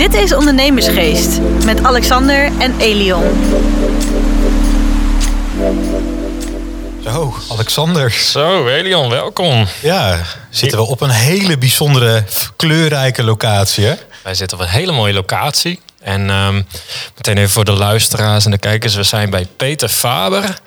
[0.00, 3.22] Dit is Ondernemersgeest met Alexander en Elion.
[7.04, 8.10] Zo, Alexander.
[8.10, 9.66] Zo, Elion, welkom.
[9.82, 12.24] Ja, zitten we op een hele bijzondere,
[12.56, 13.84] kleurrijke locatie.
[13.84, 13.94] Hè?
[14.22, 15.80] Wij zitten op een hele mooie locatie.
[16.02, 16.66] En um,
[17.14, 18.94] meteen even voor de luisteraars en de kijkers.
[18.94, 20.58] We zijn bij Peter Faber.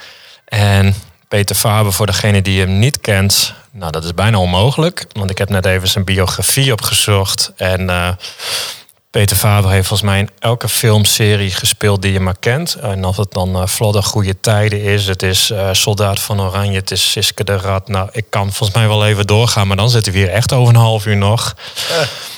[0.45, 0.95] En
[1.27, 3.53] Peter Faber, voor degene die hem niet kent...
[3.71, 5.05] Nou, dat is bijna onmogelijk.
[5.11, 7.51] Want ik heb net even zijn biografie opgezocht.
[7.55, 7.81] En...
[7.81, 8.07] Uh,
[9.13, 12.75] Peter Faber heeft volgens mij in elke filmserie gespeeld die je maar kent.
[12.75, 16.79] En of het dan uh, Vlodder Goede Tijden is, het is uh, Soldaat van Oranje,
[16.79, 17.87] het is Siske de Rat.
[17.87, 20.73] Nou, ik kan volgens mij wel even doorgaan, maar dan zitten we hier echt over
[20.73, 21.55] een half uur nog.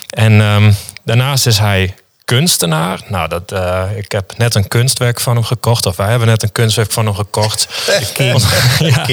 [0.09, 3.01] En um, daarnaast is hij kunstenaar.
[3.07, 5.85] Nou, dat, uh, ik heb net een kunstwerk van hem gekocht.
[5.85, 7.67] Of wij hebben net een kunstwerk van hem gekocht.
[7.99, 8.41] De King.
[8.95, 9.05] ja.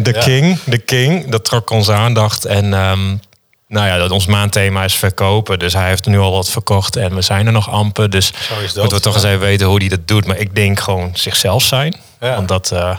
[0.00, 0.12] De.
[0.12, 0.58] King.
[0.64, 1.28] De King.
[1.28, 2.44] Dat trok onze aandacht.
[2.44, 3.20] En um,
[3.70, 5.58] nou ja, dat ons maandthema is verkopen.
[5.58, 8.10] Dus hij heeft nu al wat verkocht en we zijn er nog amper.
[8.10, 8.32] Dus
[8.74, 10.26] moeten we toch eens even weten hoe hij dat doet.
[10.26, 11.96] Maar ik denk gewoon zichzelf zijn.
[12.20, 12.34] Ja.
[12.34, 12.96] Want dat, uh,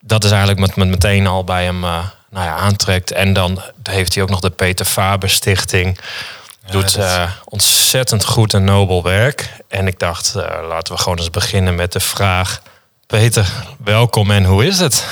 [0.00, 1.98] dat is eigenlijk met, met meteen al bij hem uh,
[2.30, 3.12] nou ja, aantrekt.
[3.12, 5.98] En dan heeft hij ook nog de Peter Faber Stichting.
[6.66, 9.50] Ja, doet uh, ontzettend goed en nobel werk.
[9.68, 10.34] En ik dacht,
[10.68, 12.62] laten we gewoon eens beginnen met de vraag...
[13.06, 13.46] Peter,
[13.84, 15.04] welkom en hoe is het?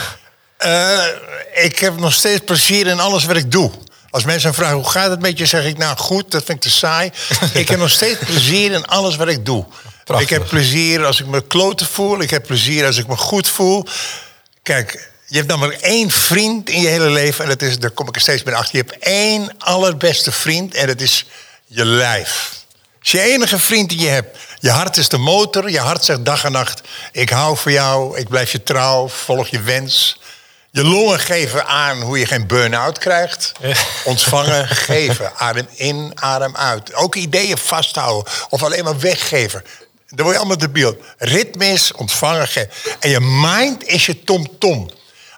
[1.55, 3.70] ik heb nog steeds plezier in alles wat ik doe.
[4.15, 6.70] Als mensen vragen hoe gaat het met je, zeg ik nou goed, dat vind ik
[6.70, 7.11] te saai.
[7.53, 9.65] ik heb nog steeds plezier in alles wat ik doe.
[10.05, 10.31] Prachtig.
[10.31, 12.20] Ik heb plezier als ik me kloten voel.
[12.20, 13.87] Ik heb plezier als ik me goed voel.
[14.62, 17.45] Kijk, je hebt dan maar één vriend in je hele leven.
[17.45, 18.77] En dat is, daar kom ik er steeds meer achter.
[18.77, 21.27] Je hebt één allerbeste vriend en dat is
[21.67, 22.51] je lijf.
[22.73, 24.39] Dat is je enige vriend die je hebt.
[24.59, 25.70] Je hart is de motor.
[25.70, 26.81] Je hart zegt dag en nacht:
[27.12, 28.19] Ik hou van jou.
[28.19, 29.09] Ik blijf je trouw.
[29.09, 30.19] Volg je wens.
[30.75, 33.53] Je longen geven aan hoe je geen burn-out krijgt.
[34.05, 35.36] Ontvangen, geven.
[35.36, 36.94] Adem in, adem uit.
[36.94, 38.33] Ook ideeën vasthouden.
[38.48, 39.64] Of alleen maar weggeven.
[40.08, 40.97] Dan word je allemaal debiel.
[41.19, 42.70] Ritmisch, ontvangen, geven.
[42.98, 44.90] En je mind is je tom-tom.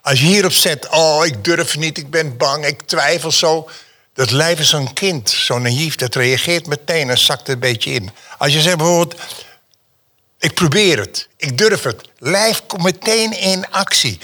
[0.03, 3.71] Als je hierop zet, oh, ik durf niet, ik ben bang, ik twijfel zo.
[4.15, 8.11] Dat lijf is zo'n kind, zo naïef, dat reageert meteen en zakt een beetje in.
[8.39, 9.21] Als je zegt bijvoorbeeld,
[10.39, 12.09] ik probeer het, ik durf het.
[12.19, 14.19] Lijf komt meteen in actie.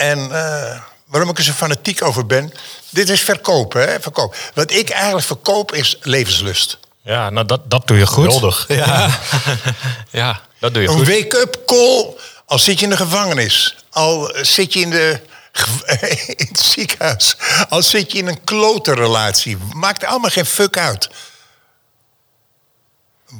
[0.00, 2.52] En uh, waarom ik er zo fanatiek over ben,
[2.90, 4.00] dit is verkopen, hè?
[4.00, 4.36] Verkoop.
[4.54, 6.78] Wat ik eigenlijk verkoop is levenslust.
[7.02, 8.24] Ja, nou dat, dat doe je goed.
[8.24, 8.64] Noldig.
[8.68, 9.18] Ja.
[10.10, 11.08] ja, dat doe je een goed.
[11.08, 12.14] Een wake-up call,
[12.46, 15.20] al zit je in de gevangenis, al zit je in, de,
[16.36, 17.36] in het ziekenhuis,
[17.68, 21.10] al zit je in een klote relatie, maakt allemaal geen fuck uit.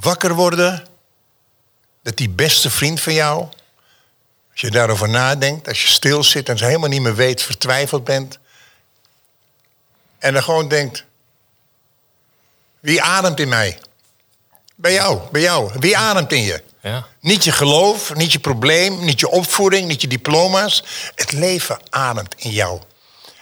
[0.01, 0.87] Wakker worden,
[2.03, 3.49] dat die beste vriend van jou
[4.61, 8.39] als je daarover nadenkt, als je stil zit en helemaal niet meer weet, vertwijfeld bent.
[10.19, 11.05] En dan gewoon denkt,
[12.81, 13.79] wie ademt in mij?
[14.75, 15.71] Bij jou, bij jou.
[15.79, 16.63] Wie ademt in je?
[16.83, 17.07] Ja.
[17.21, 20.85] Niet je geloof, niet je probleem, niet je opvoeding, niet je diploma's.
[21.15, 22.81] Het leven ademt in jou.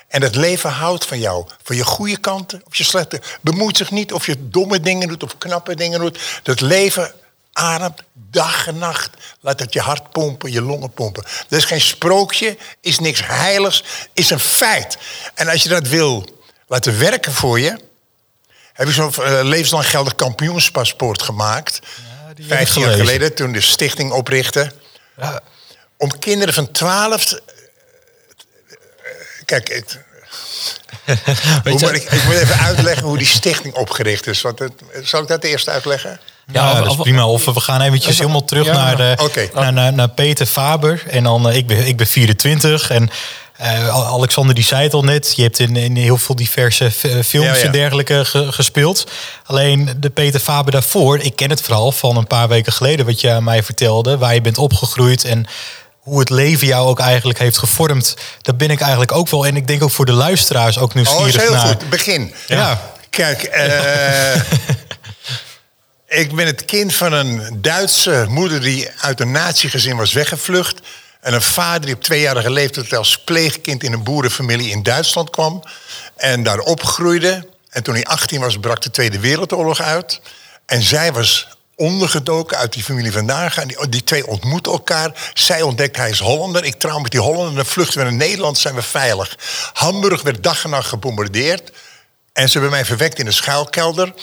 [0.09, 1.47] En het leven houdt van jou.
[1.62, 3.21] Van je goede kanten of je slechte.
[3.41, 6.41] Bemoeit zich niet of je domme dingen doet of knappe dingen doet.
[6.43, 7.15] Het leven
[7.59, 9.11] ademt dag en nacht.
[9.41, 11.25] Laat het je hart pompen, je longen pompen.
[11.49, 14.99] Dat is geen sprookje, is niks heiligs, is een feit.
[15.35, 16.27] En als je dat wil
[16.67, 17.79] laten werken voor je,
[18.73, 21.79] heb ik zo'n uh, levenslang geldig kampioenspaspoort gemaakt.
[22.37, 24.73] Ja, Vijftien jaar geleden, toen de stichting oprichtte.
[25.17, 25.41] Ja.
[25.97, 27.35] Om kinderen van twaalf...
[29.45, 29.99] Kijk, het,
[31.81, 34.41] hoe, ik, ik, moet even uitleggen hoe die stichting opgericht is.
[34.41, 36.21] Want het, zal ik dat eerst uitleggen?
[36.53, 37.27] Ja, ja dat is prima.
[37.27, 39.51] Of we gaan eventjes helemaal terug ja, naar, de, okay.
[39.55, 41.03] naar, naar, naar, Peter Faber.
[41.07, 43.11] En dan, uh, ik, ben, ik ben 24 en
[43.61, 45.33] uh, Alexander die zei het al net.
[45.37, 46.91] Je hebt in, in heel veel diverse
[47.25, 49.07] films ja, en dergelijke ge, gespeeld.
[49.45, 53.07] Alleen de Peter Faber daarvoor, ik ken het vooral van een paar weken geleden...
[53.07, 55.25] wat je aan mij vertelde, waar je bent opgegroeid...
[55.25, 55.47] en
[55.99, 58.17] hoe het leven jou ook eigenlijk heeft gevormd.
[58.43, 59.47] Dat ben ik eigenlijk ook wel.
[59.47, 61.45] En ik denk ook voor de luisteraars ook nieuwsgierig naar.
[61.45, 61.77] Oh, is heel naar.
[61.81, 61.91] goed.
[61.91, 62.35] Begin.
[62.47, 62.81] Ja.
[63.11, 64.43] Kijk, uh,
[66.08, 70.81] ik ben het kind van een Duitse moeder die uit een natiegezin was weggevlucht.
[71.20, 75.62] En een vader die op tweejarige leeftijd als pleegkind in een boerenfamilie in Duitsland kwam.
[76.16, 77.49] En daar opgroeide.
[77.70, 80.20] En toen hij 18 was, brak de Tweede Wereldoorlog uit.
[80.66, 83.69] En zij was ondergedoken uit die familie vandaan gaan.
[83.69, 85.31] Die, die, twee ontmoeten elkaar.
[85.34, 86.64] Zij ontdekt hij is Hollander.
[86.64, 87.55] Ik trouw met die Hollander.
[87.55, 89.37] Dan vluchten we naar Nederland, zijn we veilig.
[89.72, 91.72] Hamburg werd dag en nacht gebombardeerd.
[92.32, 94.14] En ze hebben mij verwekt in de schuilkelder.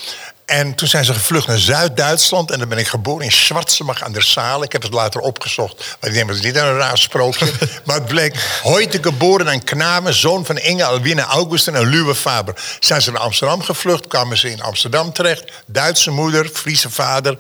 [0.46, 2.52] En toen zijn ze gevlucht naar Zuid-Duitsland.
[2.52, 4.64] En dan ben ik geboren in Schwarzemach aan der Saal.
[4.64, 5.98] Ik heb het later opgezocht.
[6.00, 7.52] Maar ik denk, dat is niet een raar sprookje.
[7.86, 12.54] maar het bleek, heute geboren en Knamen, zoon van Inge, Alwine, Augustin en Luwe Faber.
[12.80, 15.52] Zijn ze naar Amsterdam gevlucht, kwamen ze in Amsterdam terecht.
[15.66, 17.38] Duitse moeder, Friese vader.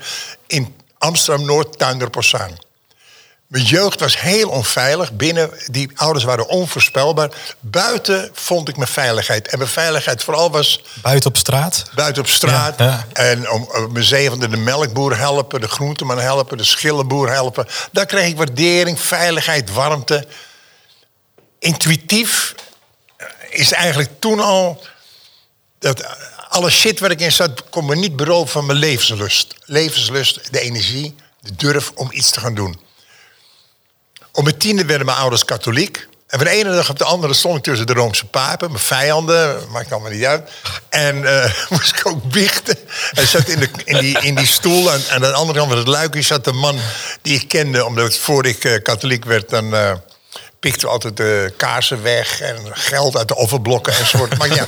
[0.47, 2.64] In Amsterdam-Noord, Tuinder-Possaan.
[3.47, 5.11] Mijn jeugd was heel onveilig.
[5.11, 7.29] Binnen, die ouders waren onvoorspelbaar.
[7.59, 9.47] Buiten vond ik mijn veiligheid.
[9.47, 10.83] En mijn veiligheid vooral was...
[11.01, 11.85] Buiten op straat?
[11.95, 12.79] Buiten op straat.
[13.13, 17.67] En om, om mijn zevende de melkboer helpen, de groenteman helpen, de schillenboer helpen.
[17.91, 20.27] Daar kreeg ik waardering, veiligheid, warmte.
[21.59, 22.55] Intuïtief
[23.49, 24.83] is eigenlijk toen al...
[25.79, 26.05] Dat
[26.49, 29.55] alle shit waar ik in zat, kon me niet beroven van mijn levenslust.
[29.65, 32.83] Levenslust, de energie, de durf om iets te gaan doen.
[34.35, 36.07] Om mijn tiende werden mijn ouders katholiek.
[36.27, 38.83] En van de ene dag op de andere stond ik tussen de Roomse papen, mijn
[38.83, 40.49] vijanden, maakt allemaal niet uit.
[40.89, 42.77] En uh, moest ik ook biechten.
[43.13, 44.91] En zat in, de, in, die, in die stoel.
[44.91, 46.79] En, aan de andere kant van het luikje zat een man
[47.21, 49.91] die ik kende, omdat voor ik uh, katholiek werd, dan uh,
[50.59, 54.37] pikte we altijd de kaarsen weg en geld uit de offerblokken enzovoort.
[54.37, 54.65] maar ja,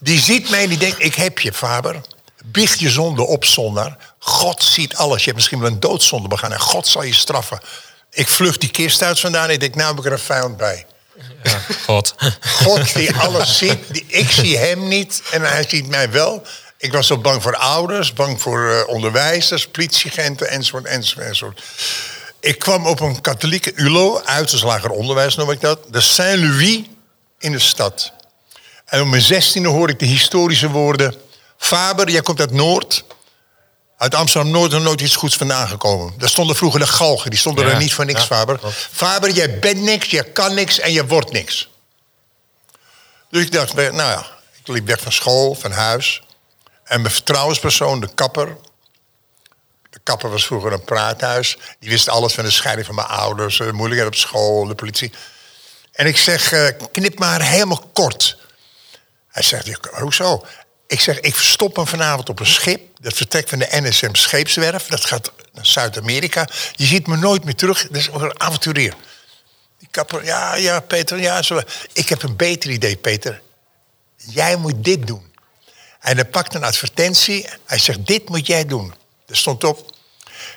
[0.00, 2.00] die ziet mij en die denkt: ik heb je, Faber.
[2.44, 3.96] Biecht je zonde op zondaar.
[4.18, 5.18] God ziet alles.
[5.18, 7.60] Je hebt misschien wel een doodzonde begaan en God zal je straffen.
[8.10, 9.50] Ik vlucht die kist uit vandaan.
[9.50, 10.86] Ik denk, nou heb ik er een vijand bij.
[11.42, 12.14] Ja, God.
[12.40, 13.78] God die alles ziet.
[13.88, 16.42] Die, ik zie hem niet en hij ziet mij wel.
[16.78, 21.62] Ik was zo bang voor ouders, bang voor uh, onderwijzers, politieagenten enzovoort, enzovoort, enzovoort.
[22.40, 26.80] Ik kwam op een katholieke ULO, uiterst lager onderwijs noem ik dat, de Saint-Louis
[27.38, 28.12] in de stad.
[28.84, 31.14] En op mijn zestiende hoorde ik de historische woorden...
[31.58, 33.04] Faber, jij komt uit Noord,
[33.98, 36.14] uit Amsterdam-Noord nooit iets goeds vandaan gekomen.
[36.18, 38.60] Daar stonden vroeger de galgen, die stonden er niet voor niks, Faber.
[38.92, 41.68] Faber, jij bent niks, je kan niks en je wordt niks.
[43.30, 44.26] Dus ik dacht, nou ja,
[44.60, 46.22] ik liep weg van school, van huis.
[46.84, 48.56] En mijn vertrouwenspersoon, de kapper...
[49.90, 51.56] De kapper was vroeger een praathuis.
[51.78, 55.12] Die wist alles van de scheiding van mijn ouders, de moeilijkheden op school, de politie.
[55.92, 58.36] En ik zeg, uh, knip maar helemaal kort.
[59.28, 60.46] Hij zegt, hoezo?
[60.88, 62.80] Ik zeg, ik verstop hem vanavond op een schip.
[63.00, 64.86] Dat vertrekt van de NSM Scheepswerf.
[64.86, 66.48] Dat gaat naar Zuid-Amerika.
[66.74, 67.86] Je ziet me nooit meer terug.
[67.86, 68.94] Dat is een avonturier.
[69.78, 71.42] Die kapper, ja, ja, Peter, ja.
[71.42, 71.60] Zo.
[71.92, 73.42] Ik heb een beter idee, Peter.
[74.16, 75.32] Jij moet dit doen.
[76.00, 77.46] En hij pakt een advertentie.
[77.64, 78.94] Hij zegt, dit moet jij doen.
[79.26, 79.96] Er stond op,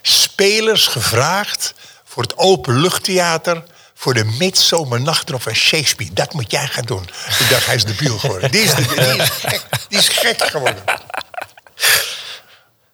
[0.02, 1.74] spelers gevraagd
[2.04, 3.64] voor het openluchttheater
[4.02, 6.14] voor de midzomernachtdrop van Shakespeare.
[6.14, 7.04] Dat moet jij gaan doen.
[7.40, 8.52] Ik dacht, hij is debiel geworden.
[8.52, 10.84] Die is, de, die is, gek, die is gek geworden.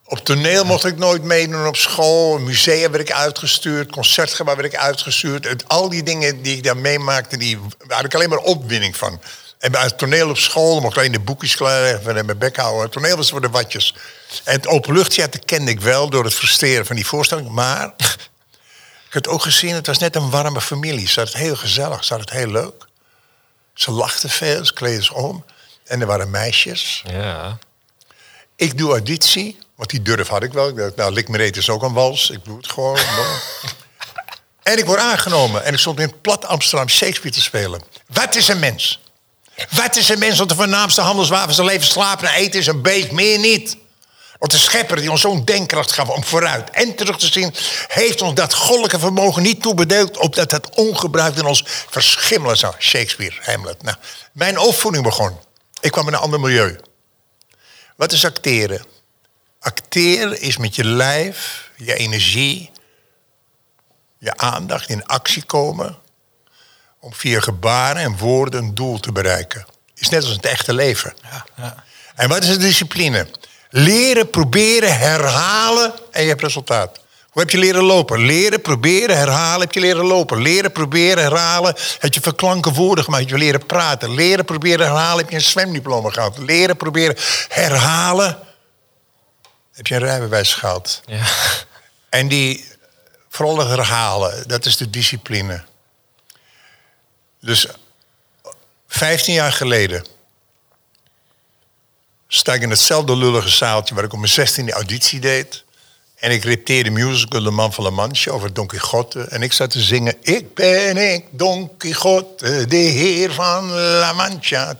[0.06, 2.40] Op toneel mocht ik nooit meedoen op school.
[2.40, 3.92] Musea werd ik uitgestuurd.
[3.92, 5.68] Concertgebouw werd ik uitgestuurd.
[5.68, 9.22] Al die dingen die ik daar meemaakte, die, daar had ik alleen maar opwinning van.
[9.60, 12.58] En bij het toneel op school mocht ik alleen de boekjes klaar en mijn bek
[12.58, 12.82] houden.
[12.82, 13.96] Het toneel was voor de watjes.
[14.44, 17.50] En het openluchttheater kende ik wel door het frustreren van die voorstelling.
[17.50, 17.94] Maar
[19.08, 21.08] ik had ook gezien, het was net een warme familie.
[21.08, 22.86] Ze had het heel gezellig, ze had het heel leuk.
[23.74, 25.46] Ze lachten veel, ze kleden zich om.
[25.84, 27.04] En er waren meisjes.
[27.12, 27.58] Ja.
[28.56, 30.68] Ik doe auditie, want die durf had ik wel.
[30.68, 32.30] Ik dacht, nou, lik me is ook een wals.
[32.30, 32.98] Ik doe het gewoon.
[34.64, 35.64] en ik word aangenomen.
[35.64, 37.82] En ik stond in plat Amsterdam Shakespeare te spelen.
[38.08, 39.00] Wat is een mens?
[39.70, 40.38] Wat is een mens?
[40.38, 43.78] Want de voornaamste handelswapen zijn leven slapen en eten is een beest, meer niet.
[44.40, 47.54] Want de schepper die ons zo'n denkkracht gaf om vooruit en terug te zien,
[47.88, 52.74] heeft ons dat goddelijke vermogen niet toebedeeld, opdat het ongebruikt in ons verschimmelen zou.
[52.80, 53.84] Shakespeare, Hamlet.
[53.84, 53.98] Nou,
[54.32, 55.40] mijn opvoeding begon.
[55.82, 56.80] Ik kwam in een ander milieu.
[57.96, 58.86] Wat is acteren?
[59.60, 62.72] Acteren is met je lijf, je energie,
[64.18, 65.98] je aandacht in actie komen.
[67.00, 69.66] Om via gebaren en woorden een doel te bereiken.
[69.96, 71.14] Is net als het echte leven.
[71.22, 71.84] Ja, ja.
[72.16, 73.28] En wat is de discipline?
[73.70, 77.00] Leren, proberen, herhalen en je hebt resultaat.
[77.38, 78.26] Hoe heb je leren lopen?
[78.26, 80.42] Leren, proberen, herhalen, heb je leren lopen.
[80.42, 83.24] Leren, proberen, herhalen, heb je verklanken woorden gemaakt.
[83.24, 84.14] Heb je leren praten.
[84.14, 86.38] Leren, proberen, herhalen, heb je een zwemdiploma gehad.
[86.38, 87.16] Leren, proberen,
[87.48, 88.40] herhalen,
[89.72, 91.02] heb je een rijbewijs gehad.
[91.06, 91.26] Ja.
[92.10, 92.66] En die,
[93.30, 95.64] vooral het herhalen, dat is de discipline.
[97.42, 97.68] Dus
[98.88, 100.06] 15 jaar geleden
[102.28, 105.66] sta ik in hetzelfde lullige zaaltje waar ik op mijn 16e auditie deed.
[106.16, 109.22] En ik repeteerde musical De Man van La Mancha over Don Quixote.
[109.22, 114.76] En ik zat te zingen, ik ben ik, Don Quixote, de heer van La Mancha.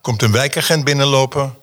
[0.00, 1.56] Komt een wijkagent binnenlopen.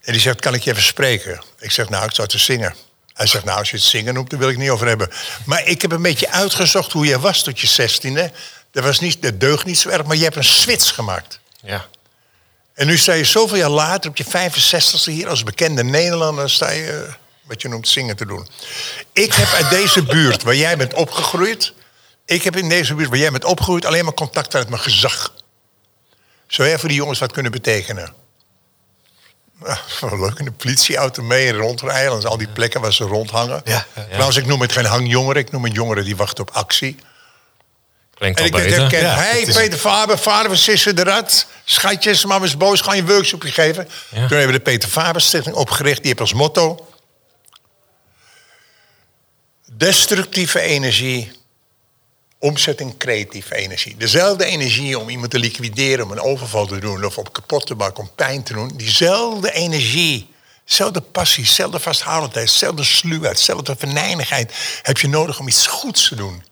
[0.00, 1.42] En die zegt, kan ik je even spreken?
[1.58, 2.74] Ik zeg, nou, ik zou te zingen.
[3.12, 5.10] Hij zegt, nou, als je het zingen noemt, daar wil ik niet over hebben.
[5.44, 8.32] Maar ik heb een beetje uitgezocht hoe jij was tot je zestiende.
[8.70, 11.40] Dat was niet, de deugd niet zo erg, maar je hebt een switch gemaakt.
[11.62, 11.86] Ja.
[12.74, 16.70] En nu sta je zoveel jaar later, op je 65ste hier als bekende Nederlander, sta
[16.70, 18.48] je eh, wat je noemt zingen te doen.
[19.12, 21.72] Ik heb uit deze buurt waar jij bent opgegroeid,
[22.24, 25.32] ik heb in deze buurt waar jij bent opgegroeid alleen maar contact met mijn gezag.
[26.46, 28.14] Zou jij voor die jongens wat kunnen betekenen?
[29.58, 32.18] Nou, leuk, in de politieauto mee rondrijden.
[32.18, 33.60] En al die plekken waar ze rondhangen.
[33.64, 34.04] Ja, ja.
[34.04, 35.42] Trouwens, ik noem het geen hangjongeren.
[35.42, 36.96] Ik noem een jongere die wacht op actie.
[38.30, 38.90] Klinkt en ik.
[38.90, 41.46] Ja, hey, Peter Faber, vader van de Rad.
[41.64, 43.88] Schatjes, mama is boos, ga je een workshopje geven.
[44.10, 45.98] Toen hebben we de Peter Faber Stichting opgericht.
[45.98, 46.86] Die heeft als motto...
[49.76, 51.32] Destructieve energie
[52.38, 53.96] omzet in creatieve energie.
[53.96, 57.74] Dezelfde energie om iemand te liquideren, om een overval te doen of op kapot te
[57.74, 58.72] maken, om pijn te doen.
[58.76, 64.52] Diezelfde energie, dezelfde passie, dezelfde vasthoudendheid, dezelfde sluwheid, dezelfde venijnigheid
[64.82, 66.42] heb je nodig om iets goeds te doen.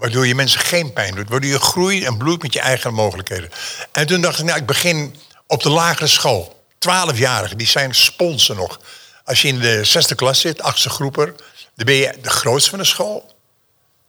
[0.00, 1.28] Waardoor je mensen geen pijn doet.
[1.28, 3.50] Waardoor je groeit en bloeit met je eigen mogelijkheden.
[3.92, 5.16] En toen dacht ik, nou, ik begin
[5.46, 6.64] op de lagere school.
[6.78, 8.80] Twaalfjarigen, die zijn sponsen nog.
[9.24, 11.34] Als je in de zesde klas zit, achtste groeper,
[11.74, 13.34] dan ben je de grootste van de school.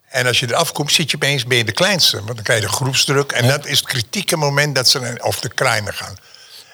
[0.10, 2.16] En als je eraf komt, zit je opeens, ben je de kleinste.
[2.16, 3.32] Want dan krijg je de groepsdruk.
[3.32, 6.18] En dat is het kritieke moment dat ze of de kruinen gaan.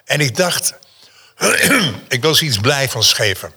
[0.05, 0.73] En ik dacht,
[2.07, 3.53] ik wil ze iets blij van geven.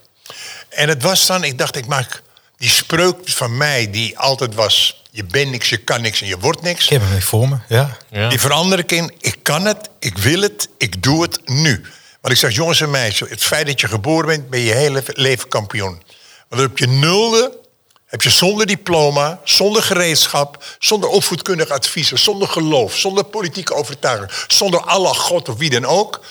[0.69, 2.21] En het was dan, ik dacht, ik maak
[2.61, 5.03] die spreuk van mij die altijd was...
[5.11, 6.83] je bent niks, je kan niks en je wordt niks.
[6.83, 7.97] Ik heb hem voor me, ja.
[8.09, 8.29] ja.
[8.29, 11.81] Die verander ik in, ik kan het, ik wil het, ik doe het nu.
[12.21, 14.49] Want ik zeg, jongens en meisjes, het feit dat je geboren bent...
[14.49, 16.01] ben je je hele leven kampioen.
[16.49, 17.57] Want op je nulde
[18.05, 24.81] heb je zonder diploma, zonder gereedschap, zonder opvoedkundig adviezen, zonder geloof, zonder politieke overtuiging, zonder
[24.81, 26.21] Allah, God of wie dan ook,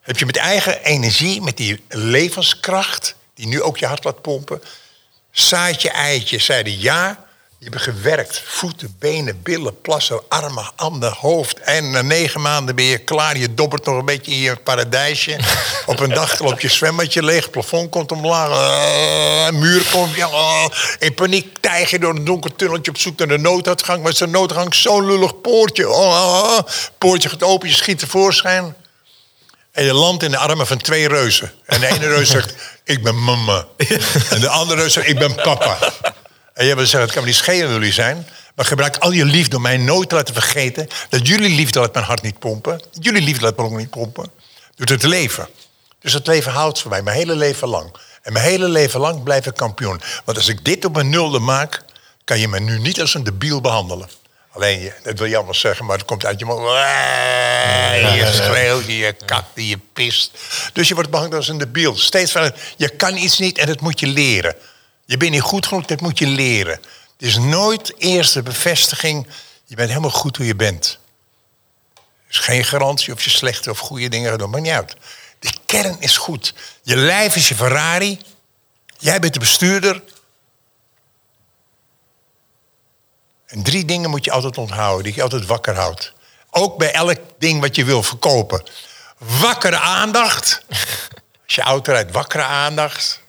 [0.00, 4.62] heb je met eigen energie, met die levenskracht, die nu ook je hart laat pompen,
[5.38, 7.26] zaadje, eitje, zeiden ja,
[7.58, 8.42] je hebt gewerkt.
[8.44, 11.60] Voeten, benen, billen, plassen, armen, handen, hoofd.
[11.60, 13.36] En na negen maanden ben je klaar.
[13.36, 15.38] Je dobbert nog een beetje in je paradijsje.
[15.86, 17.42] Op een dag loopt je zwembadje leeg.
[17.42, 18.48] Het plafond komt omlaag.
[18.48, 20.16] Uh, muur komt.
[20.16, 20.66] Uh,
[20.98, 24.02] in paniek tijg je door een donker tunneltje op zoek naar de nooduitgang.
[24.02, 25.90] Maar is de nooduitgang zo'n lullig poortje.
[25.90, 26.58] Oh,
[26.98, 28.74] poortje gaat open, je schiet tevoorschijn.
[29.76, 31.52] En je landt in de armen van twee reuzen.
[31.64, 32.54] En de ene reus zegt,
[32.84, 33.66] ik ben mama.
[34.30, 35.78] En de andere reus zegt, ik ben papa.
[36.54, 38.28] En jij wil zeggen, het kan me niet schelen jullie zijn.
[38.54, 40.88] Maar gebruik al je liefde om mij nooit te laten vergeten...
[41.08, 42.80] dat jullie liefde laat mijn hart niet pompen.
[42.92, 44.30] Jullie liefde laat mijn ook niet pompen.
[44.74, 45.48] Doet het leven.
[46.00, 47.96] Dus het leven houdt voor mij, mijn hele leven lang.
[48.22, 50.00] En mijn hele leven lang blijf ik kampioen.
[50.24, 51.82] Want als ik dit op mijn nulde maak...
[52.24, 54.08] kan je me nu niet als een debiel behandelen.
[54.56, 56.60] Alleen, je, dat wil je allemaal zeggen, maar het komt uit je mond.
[56.60, 60.30] Je schreeuwt, je kakt, je pist.
[60.72, 61.96] Dus je wordt behandeld als een debiel.
[61.96, 64.54] Steeds van, je kan iets niet en dat moet je leren.
[65.04, 66.80] Je bent niet goed genoeg, dat moet je leren.
[67.16, 69.26] Het is nooit eerst de bevestiging,
[69.64, 70.98] je bent helemaal goed hoe je bent.
[71.94, 74.96] Er is geen garantie of je slechte of goede dingen gaat doen, maar niet uit.
[75.38, 76.54] De kern is goed.
[76.82, 78.20] Je lijf is je Ferrari.
[78.98, 80.02] Jij bent de bestuurder.
[83.46, 86.12] En drie dingen moet je altijd onthouden, die je altijd wakker houdt.
[86.50, 88.62] Ook bij elk ding wat je wil verkopen.
[89.18, 90.62] Wakkere aandacht.
[91.46, 93.20] Als je auto rijdt, wakkere aandacht.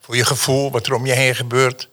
[0.00, 1.88] Voor je gevoel, wat er om je heen gebeurt.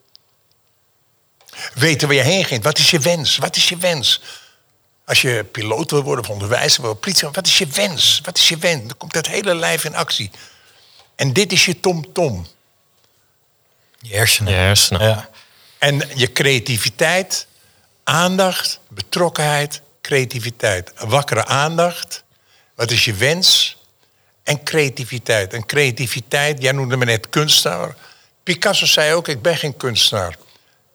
[1.73, 2.63] Weten waar je heen gaat.
[2.63, 3.37] Wat is je wens?
[3.37, 4.21] Wat is je wens?
[5.05, 8.21] Als je piloot wil worden of onderwijzer wil, politie, wat is je wens?
[8.23, 8.87] Wat is je wens?
[8.87, 10.31] Dan komt dat hele lijf in actie.
[11.15, 12.47] En dit is je tom-tom.
[13.99, 14.53] Je hersenen.
[14.53, 15.07] Je hersenen.
[15.07, 15.29] Ja.
[15.79, 17.47] En je creativiteit,
[18.03, 20.91] aandacht, betrokkenheid, creativiteit.
[20.97, 22.23] Wakkere aandacht.
[22.75, 23.77] Wat is je wens?
[24.43, 25.53] En creativiteit.
[25.53, 27.95] En creativiteit, jij noemde me net kunstenaar.
[28.43, 30.37] Picasso zei ook, ik ben geen kunstenaar.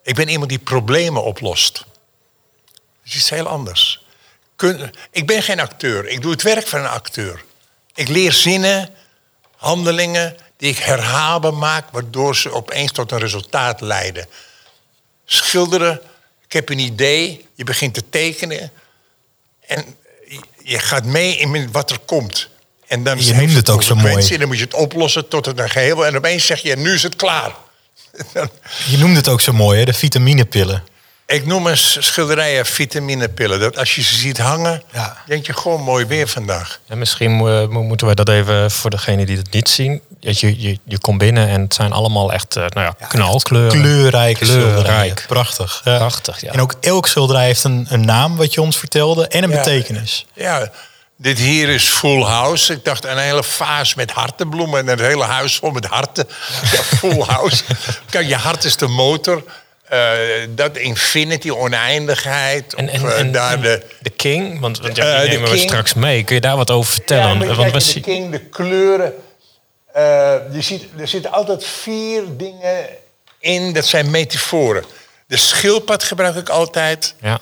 [0.02, 1.74] Ik ben iemand die problemen oplost.
[1.74, 4.04] Dat is iets heel anders.
[5.10, 6.08] Ik ben geen acteur.
[6.08, 7.44] Ik doe het werk van een acteur.
[7.94, 8.94] Ik leer zinnen,
[9.56, 11.90] handelingen die ik herhaalbaar maak...
[11.90, 14.26] waardoor ze opeens tot een resultaat leiden.
[15.32, 16.00] Schilderen,
[16.44, 18.70] ik heb een idee, je begint te tekenen...
[19.66, 19.84] en
[20.62, 22.48] je gaat mee in wat er komt.
[22.86, 24.28] En dan je noemt het ook zo mooi.
[24.28, 26.06] En dan moet je het oplossen tot het een geheel.
[26.06, 27.52] En opeens zeg je, nu is het klaar.
[28.90, 29.84] je noemt het ook zo mooi, hè?
[29.84, 30.84] de vitaminepillen.
[31.26, 33.60] Ik noem een schilderijen vitaminepillen.
[33.60, 35.16] Dat als je ze ziet hangen, ja.
[35.26, 36.80] denk je gewoon mooi weer vandaag.
[36.86, 37.30] En misschien
[37.70, 40.02] moeten we dat even voor degene die het niet zien.
[40.30, 43.80] Je, je, je komt binnen en het zijn allemaal echt uh, nou ja, knalkleuren.
[43.80, 45.24] Kleurrijk, kleurrijk.
[45.28, 45.80] Prachtig.
[45.84, 46.52] Prachtig, ja.
[46.52, 50.26] En ook elk schilderij heeft een, een naam, wat je ons vertelde, en een betekenis.
[50.34, 50.70] Ja,
[51.16, 52.72] dit hier is full house.
[52.72, 56.28] Ik dacht een hele vaas met hartenbloemen en een hele huis vol met harten.
[56.72, 57.64] Ja, full house.
[58.10, 59.44] Kijk, je hart is de motor.
[60.48, 62.74] dat infinity, oneindigheid.
[62.74, 66.24] En, en, en daar de, de king, want, want ja, die nemen we straks mee.
[66.24, 67.48] Kun je daar wat over vertellen?
[67.48, 69.12] Ja, want de king, de kleuren.
[70.52, 72.86] Je ziet, er zitten altijd vier dingen
[73.38, 74.84] in, dat zijn metaforen.
[75.26, 77.14] De schildpad gebruik ik altijd.
[77.20, 77.40] Ja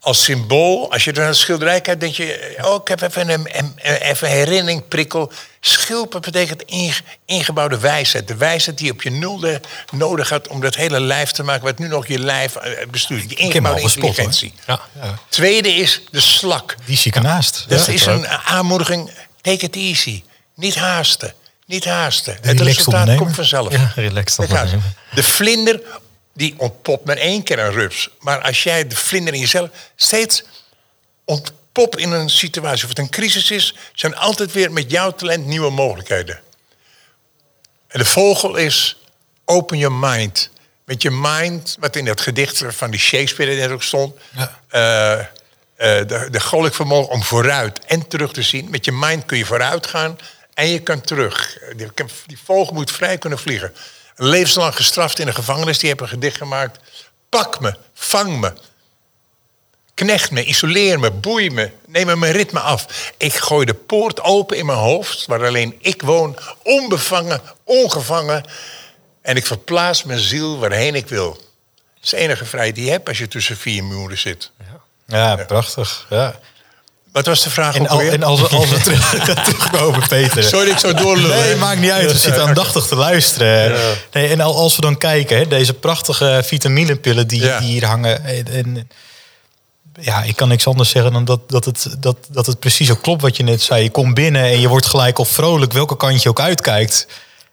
[0.00, 2.56] als symbool, als je naar een schilderij kijkt, denk je...
[2.62, 3.46] oh, ik heb even een,
[3.82, 5.32] even een herinnering, prikkel.
[5.60, 6.64] Schilpad betekent
[7.24, 8.28] ingebouwde wijsheid.
[8.28, 11.64] De wijsheid die op je nulde nodig hebt om dat hele lijf te maken...
[11.64, 13.28] wat nu nog je lijf eh, bestuurt.
[13.28, 14.54] Die ingebouwde intelligentie.
[14.66, 14.80] ja.
[15.02, 15.18] Ja.
[15.28, 16.76] Tweede is de slak.
[16.84, 17.64] Die zie ik ernaast.
[17.68, 19.10] Dat is een aanmoediging.
[19.40, 20.22] Take it easy.
[20.54, 21.34] Niet haasten.
[21.68, 22.38] Niet haasten.
[22.40, 23.72] Het resultaat komt vanzelf.
[23.72, 24.48] Ja, relaxed
[25.14, 25.80] De vlinder
[26.34, 28.08] die ontpopt met één keer een rups.
[28.20, 30.44] Maar als jij de vlinder in jezelf steeds
[31.24, 35.46] ontpopt in een situatie of het een crisis is, zijn altijd weer met jouw talent
[35.46, 36.40] nieuwe mogelijkheden.
[37.88, 38.96] En de vogel is
[39.44, 40.50] open your mind.
[40.84, 44.14] Met je mind, wat in dat gedicht van die Shakespeare net ook stond.
[44.30, 44.58] Ja.
[44.72, 48.70] Uh, de, de vermogen om vooruit en terug te zien.
[48.70, 50.18] Met je mind kun je vooruit gaan
[50.58, 51.58] en je kan terug.
[52.26, 53.74] Die, vogel moet vrij kunnen vliegen
[54.18, 55.78] levenslang gestraft in de gevangenis.
[55.78, 56.78] Die hebben een gedicht gemaakt.
[57.28, 58.52] Pak me, vang me.
[59.94, 63.12] Knecht me, isoleer me, boei me, neem me mijn ritme af.
[63.16, 68.44] Ik gooi de poort open in mijn hoofd, waar alleen ik woon, onbevangen, ongevangen.
[69.22, 71.32] En ik verplaats mijn ziel waarheen ik wil.
[71.32, 74.50] Dat is de enige vrijheid die je hebt als je tussen vier muren zit.
[75.06, 76.06] Ja, ja prachtig.
[76.10, 76.40] Ja.
[77.12, 79.10] Wat was de vraag en, al, en als, we, als we terug,
[79.44, 80.44] terugkomen, Peter.
[80.44, 81.38] Sorry, ik zo doorlullen.
[81.38, 82.12] Nee, maakt niet uit.
[82.12, 83.72] We zitten aandachtig te luisteren.
[83.72, 83.78] Ja.
[84.12, 88.24] Nee, en als we dan kijken, hè, deze prachtige vitaminepillen die, die hier hangen.
[88.46, 88.88] En,
[90.00, 93.02] ja, ik kan niks anders zeggen dan dat, dat, het, dat, dat het precies ook
[93.02, 93.82] klopt wat je net zei.
[93.82, 97.06] Je komt binnen en je wordt gelijk al vrolijk, welke kant je ook uitkijkt.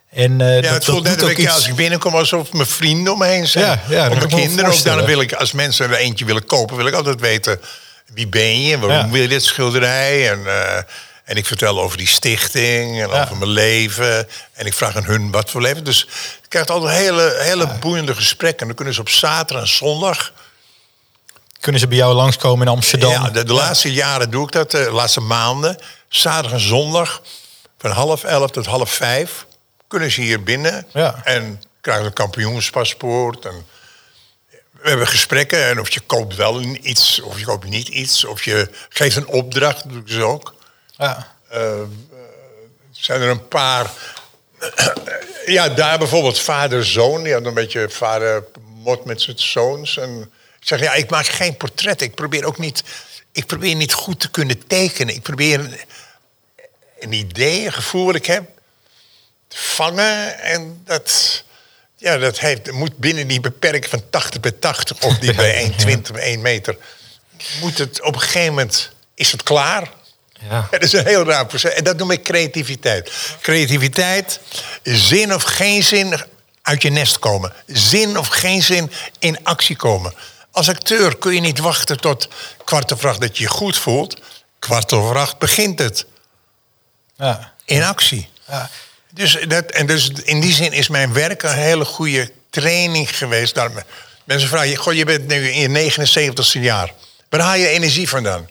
[0.10, 1.54] En, uh, ja, dat, het voelt net ook iets...
[1.54, 3.66] als ik binnenkom alsof mijn vrienden om me heen zijn.
[3.66, 4.70] Ja, ja, of mijn kinderen.
[4.70, 7.60] Of dan wil ik, als mensen er eentje willen kopen, wil ik altijd weten
[8.14, 8.80] wie ben je?
[8.80, 10.32] Waarom wil je dit schilderij?
[10.32, 10.78] En, uh,
[11.24, 14.28] en ik vertel over die stichting en over mijn leven.
[14.54, 15.84] En ik vraag aan hun wat voor leven.
[15.84, 16.04] Dus
[16.44, 18.60] ik krijg altijd hele, hele boeiende gesprekken.
[18.60, 20.34] En dan kunnen ze op zaterdag en zondag...
[21.60, 23.12] Kunnen ze bij jou langskomen in Amsterdam?
[23.12, 24.72] Ja, de, laatste jaren doe ik dat.
[24.72, 25.78] De laatste maanden.
[26.10, 27.22] Zaterdag en zondag.
[27.78, 29.46] Van half elf tot half vijf.
[29.88, 30.86] Kunnen ze hier binnen.
[31.24, 33.46] En krijgen een kampioenspaspoort.
[33.46, 33.66] En
[34.86, 38.26] we hebben gesprekken en of je koopt wel iets of je koopt niet iets.
[38.26, 40.56] Of je geeft een opdracht, dat doe ik dus ook.
[40.98, 41.36] Ja.
[41.54, 41.82] Uh,
[42.92, 43.92] zijn er een paar...
[45.46, 47.24] ja, daar bijvoorbeeld vader-zoon.
[47.24, 48.44] Die had een beetje vader
[48.84, 49.98] mot met zijn zoons.
[49.98, 52.02] En ik zeg, ja, ik maak geen portret.
[52.02, 52.84] Ik probeer ook niet...
[53.32, 55.16] Ik probeer niet goed te kunnen tekenen.
[55.16, 55.80] Ik probeer een,
[57.00, 58.50] een idee, een gevoel wat ik heb...
[59.48, 61.44] te vangen en dat
[61.96, 66.12] ja, dat heeft, moet binnen die beperking van 80 bij 80 of die bij 1,20
[66.12, 66.78] bij 1 meter.
[67.62, 68.92] Moet het op een gegeven moment.
[69.14, 69.92] Is het klaar?
[70.50, 70.68] Ja.
[70.72, 71.74] Dat is een heel raar proces.
[71.74, 73.12] En dat noem ik creativiteit.
[73.42, 74.40] Creativiteit,
[74.84, 76.22] zin of geen zin
[76.62, 77.54] uit je nest komen.
[77.68, 80.14] Zin of geen zin in actie komen.
[80.52, 82.28] Als acteur kun je niet wachten tot
[82.64, 84.22] kwart over acht dat je je goed voelt.
[84.60, 86.06] Kwart over acht begint het.
[87.18, 87.54] Ja.
[87.66, 88.30] In actie.
[88.48, 88.70] Ja.
[89.16, 93.56] Dus, dat, en dus in die zin is mijn werk een hele goede training geweest.
[93.56, 93.72] Daar,
[94.24, 96.94] mensen vragen, goh, je bent nu in je 79ste jaar.
[97.30, 98.48] Waar haal je energie vandaan?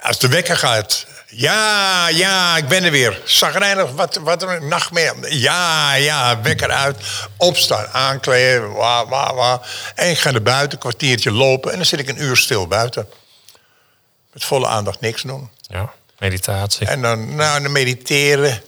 [0.00, 1.06] Als de wekker gaat.
[1.26, 3.22] Ja, ja, ik ben er weer.
[3.24, 5.40] Zagrijnig, wat, wat een nachtmerrie.
[5.40, 6.96] Ja, ja, wekker uit.
[7.36, 9.62] Opstaan, aankleden, wa, wa, wa.
[9.94, 11.70] En ik ga naar buiten, een kwartiertje lopen.
[11.70, 13.08] En dan zit ik een uur stil buiten.
[14.32, 15.50] Met volle aandacht niks doen.
[15.60, 15.92] Ja.
[16.18, 16.86] Meditatie.
[16.86, 18.62] En dan, nou, dan mediteren.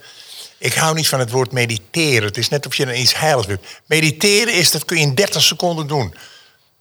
[0.59, 2.29] Ik hou niet van het woord mediteren.
[2.29, 3.67] Het is net of je dan iets heils wilt.
[3.87, 6.15] Mediteren is, dat kun je in 30 seconden doen.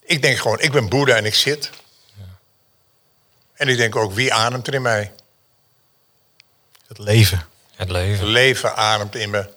[0.06, 1.69] Ik denk gewoon, ik ben Boeddha en ik zit.
[2.17, 2.23] Ja.
[3.53, 5.12] En ik denk ook, wie ademt er in mij?
[6.88, 7.45] Het leven.
[7.75, 8.19] Het leven.
[8.19, 9.49] Het leven ademt in me.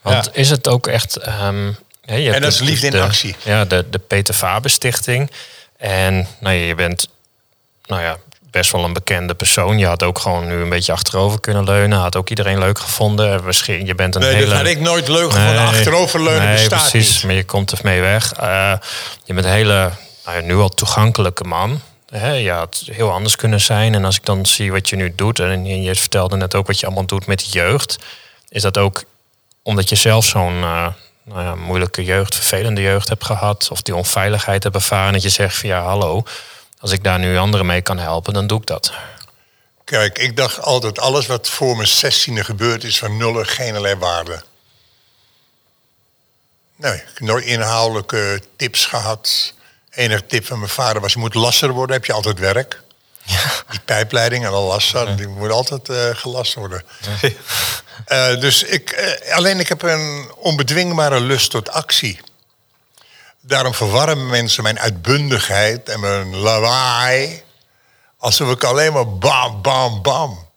[0.00, 1.26] Want is het ook echt...
[1.26, 3.36] Um, je en dat is liefde in actie.
[3.44, 5.30] Ja, de, de Peter Faber Stichting.
[5.76, 7.08] En nou, je bent
[7.84, 8.18] nou ja,
[8.50, 9.78] best wel een bekende persoon.
[9.78, 11.98] Je had ook gewoon nu een beetje achterover kunnen leunen.
[11.98, 13.44] Had ook iedereen leuk gevonden.
[13.44, 14.46] Misschien, je bent een nee, hele...
[14.46, 15.54] dat had ik nooit leuk gevonden.
[15.54, 17.24] Nee, achterover leunen nee, bestaat precies, niet.
[17.24, 18.40] maar je komt er mee weg.
[18.40, 18.72] Uh,
[19.24, 19.90] je bent een hele,
[20.24, 21.80] nou nu al toegankelijke man.
[22.10, 23.94] He, je had heel anders kunnen zijn.
[23.94, 25.40] En als ik dan zie wat je nu doet...
[25.40, 27.96] en je vertelde net ook wat je allemaal doet met de jeugd...
[28.48, 29.04] is dat ook
[29.62, 30.54] omdat je zelf zo'n...
[30.54, 30.86] Uh,
[31.24, 33.68] nou ja, moeilijke jeugd, vervelende jeugd hebt gehad...
[33.70, 35.12] of die onveiligheid hebt ervaren...
[35.12, 36.24] dat je zegt van ja, hallo
[36.80, 38.92] als ik daar nu anderen mee kan helpen, dan doe ik dat.
[39.84, 43.94] Kijk, ik dacht altijd, alles wat voor mijn zestiende gebeurd is van nul geen allerlei
[43.94, 44.42] waarde.
[46.76, 49.54] Nee, ik heb nooit inhoudelijke tips gehad.
[49.90, 52.82] Enige tip van mijn vader was, je moet lasser worden, heb je altijd werk.
[53.22, 53.50] Ja.
[53.70, 56.82] Die pijpleiding en de lasser, die moet altijd uh, gelast worden.
[57.20, 57.30] Ja.
[58.08, 62.20] Uh, dus ik, uh, alleen ik heb een onbedwingbare lust tot actie.
[63.48, 67.42] Daarom verwarren mensen mijn uitbundigheid en mijn lawaai.
[68.16, 70.48] Alsof ik alleen maar bam, bam, bam.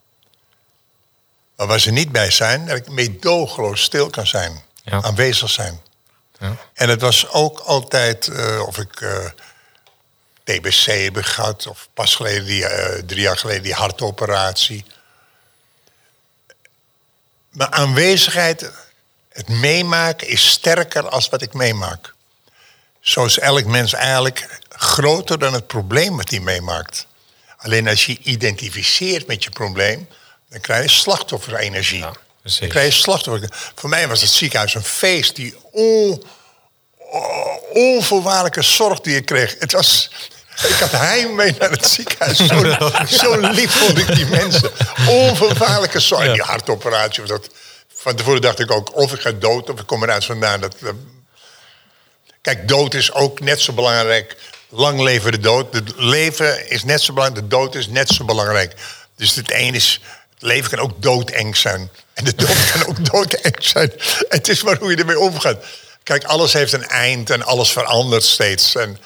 [1.55, 4.61] Maar waar ze niet bij zijn, dat ik meedogenloos stil kan zijn.
[4.83, 5.01] Ja.
[5.01, 5.81] Aanwezig zijn.
[6.39, 6.55] Ja.
[6.73, 9.25] En het was ook altijd, uh, of ik uh,
[10.43, 14.85] TBC heb gehad, of pas geleden, die, uh, drie jaar geleden, die hartoperatie.
[17.49, 18.71] Mijn aanwezigheid,
[19.29, 22.13] het meemaken, is sterker als wat ik meemaak.
[23.01, 27.07] Zo is elk mens eigenlijk groter dan het probleem wat hij meemaakt.
[27.57, 30.07] Alleen als je identificeert met je probleem,
[30.49, 31.99] dan krijg je slachtofferenergie.
[31.99, 32.13] Ja,
[32.59, 33.49] dan krijg je slachtoffer.
[33.75, 35.35] Voor mij was het ziekenhuis een feest.
[35.35, 36.23] Die on,
[37.73, 39.55] onvoorwaardelijke zorg die ik kreeg.
[39.59, 40.09] Het was,
[40.67, 42.37] ik had heimwee naar het ziekenhuis.
[42.47, 44.71] Zo, zo lief vond ik die mensen.
[45.07, 46.25] Onvoorwaardelijke zorg.
[46.25, 46.33] Ja.
[46.33, 47.23] Die hartoperatie.
[47.23, 47.49] Dat,
[47.93, 50.61] van tevoren dacht ik ook, of ik ga dood of ik kom eruit vandaan.
[50.61, 50.75] Dat,
[52.41, 54.35] kijk, dood is ook net zo belangrijk.
[54.69, 55.73] Lang leven de dood.
[55.73, 57.49] Het leven is net zo belangrijk.
[57.49, 58.73] De dood is net zo belangrijk.
[59.15, 59.99] Dus het een is
[60.33, 61.91] het leven kan ook doodeng zijn.
[62.13, 63.91] En de dood kan ook doodeng zijn.
[64.29, 65.65] Het is maar hoe je ermee omgaat.
[66.03, 68.75] Kijk, alles heeft een eind en alles verandert steeds.
[68.75, 68.97] En,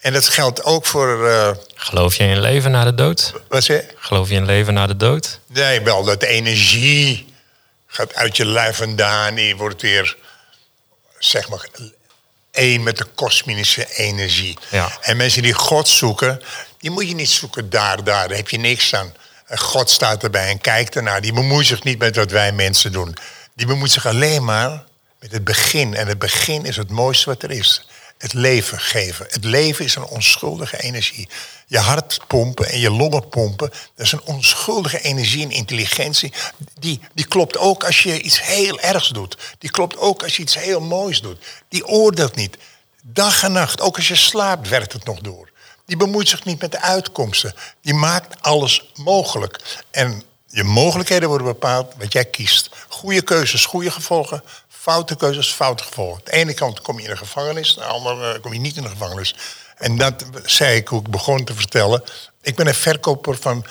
[0.00, 1.26] en dat geldt ook voor.
[1.28, 1.50] Uh...
[1.74, 3.32] Geloof je in leven na de dood?
[3.48, 3.94] Wat zeg je?
[3.96, 5.40] Geloof je in leven na de dood?
[5.46, 7.34] Nee, wel dat de energie
[7.86, 9.36] gaat uit je lijf vandaan.
[9.36, 10.16] Je wordt weer,
[11.18, 11.68] zeg maar,
[12.56, 14.58] één met de kosmische energie.
[14.70, 14.98] Ja.
[15.00, 16.42] En mensen die God zoeken,
[16.78, 18.28] die moet je niet zoeken daar, daar.
[18.28, 19.14] Daar heb je niks aan.
[19.48, 21.20] God staat erbij en kijkt ernaar.
[21.20, 23.16] Die bemoeit zich niet met wat wij mensen doen.
[23.54, 24.84] Die bemoeit zich alleen maar
[25.20, 25.94] met het begin.
[25.94, 27.86] En het begin is het mooiste wat er is.
[28.18, 29.26] Het leven geven.
[29.28, 31.28] Het leven is een onschuldige energie.
[31.66, 36.32] Je hart pompen en je longen pompen, dat is een onschuldige energie en intelligentie.
[36.78, 39.36] Die, die klopt ook als je iets heel ergs doet.
[39.58, 41.44] Die klopt ook als je iets heel moois doet.
[41.68, 42.56] Die oordeelt niet.
[43.02, 45.50] Dag en nacht, ook als je slaapt, werkt het nog door.
[45.86, 47.54] Die bemoeit zich niet met de uitkomsten.
[47.82, 49.84] Die maakt alles mogelijk.
[49.90, 52.70] En je mogelijkheden worden bepaald wat jij kiest.
[52.88, 54.42] Goede keuzes, goede gevolgen.
[54.86, 56.18] Foute keuzes, foute gevolgen.
[56.18, 58.58] Aan de ene kant kom je in de gevangenis, aan de andere kant kom je
[58.58, 59.34] niet in de gevangenis.
[59.76, 62.02] En dat zei ik hoe ik begon te vertellen.
[62.42, 63.66] Ik ben een verkoper van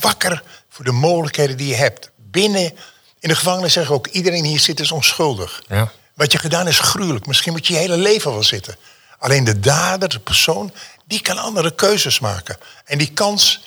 [0.00, 2.10] wakker voor de mogelijkheden die je hebt.
[2.16, 2.76] Binnen,
[3.20, 5.62] in de gevangenis zeggen ook, iedereen hier zit is onschuldig.
[5.68, 5.92] Ja.
[6.14, 7.26] Wat je gedaan is gruwelijk.
[7.26, 8.76] Misschien moet je je hele leven wel zitten.
[9.18, 10.72] Alleen de dader, de persoon,
[11.04, 12.58] die kan andere keuzes maken.
[12.84, 13.60] En die kans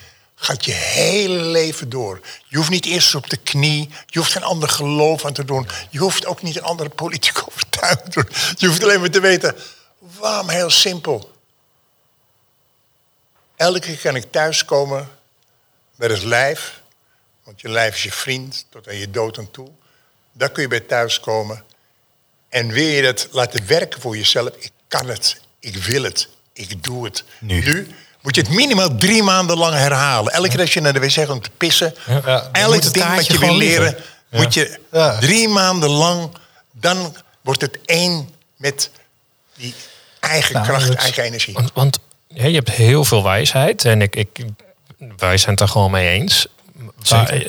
[0.46, 2.22] gaat je hele leven door.
[2.48, 3.90] Je hoeft niet eerst op de knie.
[4.06, 5.68] Je hoeft geen ander geloof aan te doen.
[5.90, 8.30] Je hoeft ook niet een andere politieke overtuiging te doen.
[8.58, 9.56] Je hoeft alleen maar te weten,
[10.00, 11.32] waarom heel simpel.
[13.56, 15.10] Elke keer kan ik thuiskomen
[15.96, 16.82] bij het lijf.
[17.44, 19.70] Want je lijf is je vriend tot aan je dood aan toe.
[20.32, 21.64] Daar kun je bij thuiskomen.
[22.50, 24.50] En wil je dat laten werken voor jezelf?
[24.58, 25.42] Ik kan het.
[25.60, 26.30] Ik wil het.
[26.54, 27.24] Ik doe het.
[27.40, 27.96] Nu.
[28.24, 30.34] Moet je het minimaal drie maanden lang herhalen.
[30.34, 31.94] Elke keer als je naar de wc gaat om te pissen.
[32.52, 33.96] Elk ding wat je wil leren,
[34.30, 34.80] moet je
[35.20, 36.30] drie maanden lang...
[36.72, 38.90] dan wordt het één met
[39.56, 39.74] die
[40.20, 41.54] eigen nou, kracht, eigen energie.
[41.54, 43.86] Want, want ja, je hebt heel veel wijsheid.
[43.86, 44.46] En ik, ik,
[45.18, 46.48] wij zijn het er gewoon mee eens.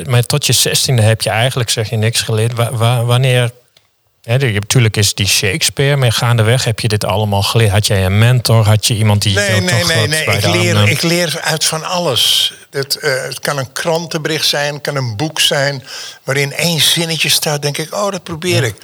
[0.06, 2.52] Maar, tot je zestiende heb je eigenlijk, zeg je, niks geleerd.
[2.78, 3.50] wanneer
[4.24, 7.70] hebt, natuurlijk is die Shakespeare, maar gaandeweg heb je dit allemaal geleerd.
[7.70, 8.64] Had jij een mentor?
[8.64, 10.24] Had je iemand die nee, nee, nee, nee.
[10.24, 12.52] Ik leer, ik leer uit van alles.
[12.70, 15.84] Het, uh, het kan een krantenbericht zijn, het kan een boek zijn
[16.22, 17.62] waarin één zinnetje staat.
[17.62, 18.74] Denk ik, oh, dat probeer ik.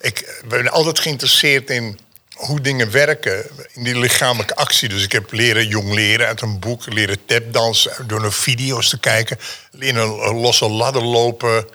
[0.00, 1.98] Ik ben altijd geïnteresseerd in
[2.34, 4.88] hoe dingen werken in die lichamelijke actie.
[4.88, 8.98] Dus ik heb leren jong leren uit een boek, leren tapdansen door naar video's te
[8.98, 9.38] kijken,
[9.70, 11.66] leren een losse ladder lopen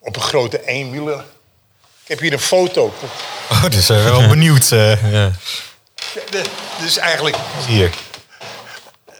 [0.00, 1.24] op een grote eenwieler.
[2.12, 2.94] Ik heb hier een foto.
[3.50, 4.70] Oh, dus zijn wel benieuwd.
[4.70, 5.12] Uh.
[5.12, 5.32] Ja.
[6.82, 7.36] Dus eigenlijk.
[7.66, 7.90] Hier.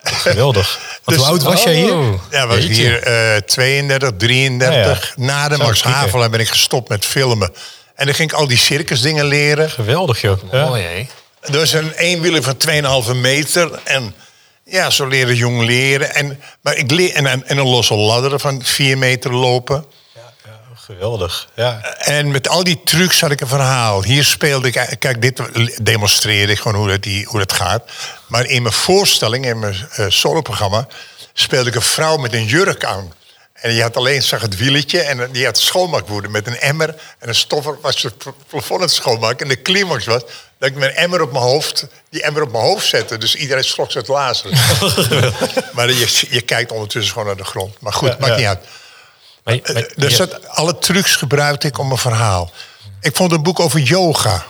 [0.02, 0.80] Geweldig.
[1.04, 1.94] Dus, hoe oud was jij hier?
[1.94, 2.22] Oh.
[2.30, 5.16] Ja, was hier uh, 32, 33.
[5.16, 7.52] Na de Max Havelaar ben ik gestopt met filmen.
[7.94, 9.70] En dan ging ik al die circusdingen leren.
[9.70, 10.52] Geweldig, joh.
[10.52, 11.06] Mooi, hè?
[11.52, 12.56] Er was een eenwieler van
[13.14, 13.80] 2,5 meter.
[13.84, 14.14] En
[14.64, 16.14] ja, zo leren jong leren.
[16.14, 19.84] En, maar ik leer, en, en een losse ladder van 4 meter lopen.
[20.84, 21.48] Geweldig.
[21.54, 21.80] Ja.
[21.98, 24.02] En met al die trucs had ik een verhaal.
[24.02, 24.96] Hier speelde ik...
[24.98, 25.40] Kijk, dit
[25.82, 27.82] demonstreerde ik gewoon hoe dat, die, hoe dat gaat.
[28.26, 30.86] Maar in mijn voorstelling, in mijn uh, soloprogramma...
[31.32, 33.12] speelde ik een vrouw met een jurk aan.
[33.52, 37.28] En je had alleen, zag het wieletje en die had schoonmaakwoede met een emmer en
[37.28, 38.14] een stoffer was het
[38.46, 39.38] plafond het schoonmaken.
[39.38, 40.22] En de climax was
[40.58, 43.18] dat ik mijn emmer op mijn hoofd, die emmer op mijn hoofd zette.
[43.18, 44.50] Dus iedereen schrok het lazen.
[45.74, 47.80] maar je, je kijkt ondertussen gewoon naar de grond.
[47.80, 48.64] Maar goed, maakt niet uit.
[49.44, 52.50] Maar, maar, dus alle trucs gebruikte ik om een verhaal.
[53.00, 54.44] Ik vond een boek over yoga.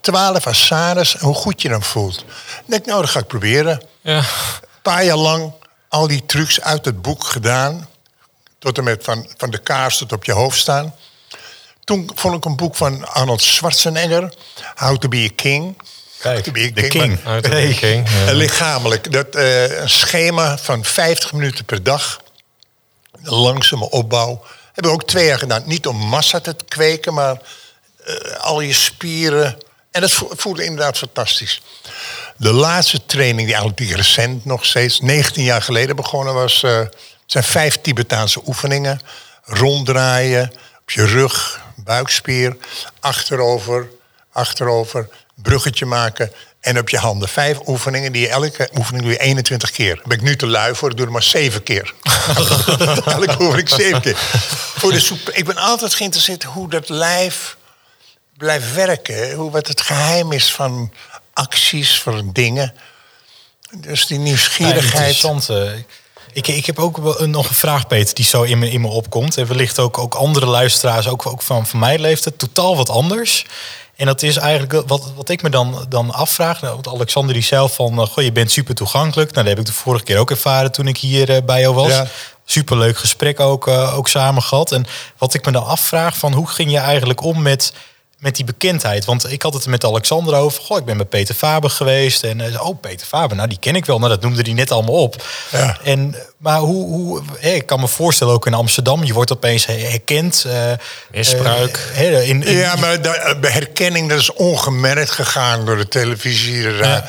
[0.00, 2.18] Twaalf asanas, hoe goed je dan voelt.
[2.18, 3.82] Ik denk, nou, dat ga ik proberen.
[4.00, 4.18] Ja.
[4.18, 4.24] Een
[4.82, 5.52] paar jaar lang
[5.88, 7.88] al die trucs uit het boek gedaan.
[8.58, 10.94] Tot en met van, van de kaars tot op je hoofd staan.
[11.84, 14.34] Toen vond ik een boek van Arnold Schwarzenegger.
[14.74, 15.82] How to be a king.
[16.18, 17.20] Kijk, to be a king.
[17.42, 17.76] king.
[17.78, 18.08] King.
[18.30, 19.12] Lichamelijk.
[19.12, 22.20] Dat, uh, een schema van 50 minuten per dag.
[23.30, 24.44] Langzame opbouw.
[24.72, 25.62] Hebben we ook twee jaar gedaan.
[25.66, 27.40] Niet om massa te kweken, maar
[28.08, 29.58] uh, al je spieren.
[29.90, 31.62] En dat voelde inderdaad fantastisch.
[32.36, 36.80] De laatste training, die eigenlijk recent nog steeds, 19 jaar geleden begonnen was, uh,
[37.26, 39.00] zijn vijf Tibetaanse oefeningen.
[39.44, 42.56] Ronddraaien, op je rug, buikspier,
[43.00, 43.90] achterover,
[44.32, 46.32] achterover, bruggetje maken
[46.68, 47.28] en op je handen.
[47.28, 49.94] Vijf oefeningen die je elke oefening doe je 21 keer.
[49.94, 51.94] Daar ben ik nu te lui voor, ik doe er maar zeven keer.
[53.04, 54.16] elke oefening zeven keer.
[54.76, 55.30] Voor de soep.
[55.30, 57.56] Ik ben altijd geïnteresseerd hoe dat lijf
[58.36, 59.32] blijft werken.
[59.32, 60.92] Hoe, wat het geheim is van
[61.32, 62.74] acties, van dingen.
[63.76, 64.92] Dus die nieuwsgierigheid.
[64.92, 65.48] Ja, interessant.
[66.32, 69.36] Ik, ik heb ook nog een vraag, Peter, die zo in me, in me opkomt.
[69.36, 73.44] En wellicht ook, ook andere luisteraars, ook, ook van, van mijn leeftijd, totaal wat anders.
[73.98, 76.60] En dat is eigenlijk wat, wat ik me dan, dan afvraag.
[76.60, 79.32] Nou, want Alexander die zelf van, uh, goh, je bent super toegankelijk.
[79.32, 81.74] Nou, dat heb ik de vorige keer ook ervaren toen ik hier uh, bij jou
[81.74, 81.88] was.
[81.88, 82.06] Ja.
[82.44, 84.72] Superleuk gesprek ook, uh, ook samen gehad.
[84.72, 87.72] En wat ik me dan afvraag, van hoe ging je eigenlijk om met
[88.18, 89.04] met die bekendheid.
[89.04, 90.62] Want ik had het met Alexander over.
[90.62, 92.24] Goh, ik ben met Peter Faber geweest.
[92.24, 93.98] En uh, oh, Peter Faber, nou die ken ik wel.
[93.98, 95.24] Nou, dat noemde hij net allemaal op.
[95.50, 95.78] Ja.
[95.82, 100.44] En, maar hoe, hoe ik kan me voorstellen, ook in Amsterdam, je wordt opeens herkend.
[100.46, 100.72] Uh,
[101.10, 101.90] Misbruik.
[101.94, 106.68] Uh, in, in, ja, maar de, herkenning dat is ongemerkt gegaan door de televisie.
[106.68, 107.08] Ja.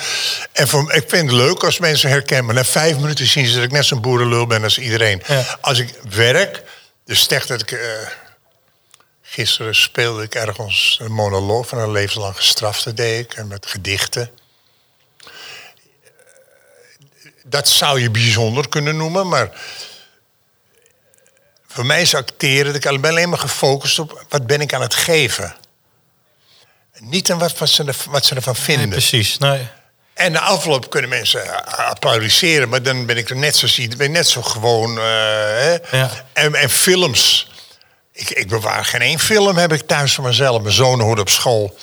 [0.51, 2.45] En voor, ik vind het leuk als mensen herkennen.
[2.45, 5.21] Maar na vijf minuten zien ze dat ik net zo'n boerenlul ben als iedereen.
[5.61, 6.63] Als ik werk,
[7.05, 7.79] dus zeg dat ik
[9.31, 14.29] Gisteren speelde ik ergens een monoloog van een levenslang gestrafte, deed ik, en met gedichten.
[17.43, 19.49] Dat zou je bijzonder kunnen noemen, maar
[21.67, 24.93] voor mij is acteren, ik ben alleen maar gefocust op wat ben ik aan het
[24.93, 25.55] geven.
[26.99, 28.89] Niet aan wat, wat, ze, wat ze ervan vinden.
[28.89, 29.37] Nee, precies.
[29.37, 29.67] Nee.
[30.13, 34.09] En na afloop kunnen mensen applaudisseren, maar dan ben ik er net zo, ben ik
[34.09, 34.97] net zo gewoon.
[34.97, 36.25] Uh, ja.
[36.33, 37.47] en, en films
[38.19, 40.61] ik, ik bewaar geen één film, heb ik thuis van mezelf.
[40.61, 41.77] Mijn zoon hoort op school.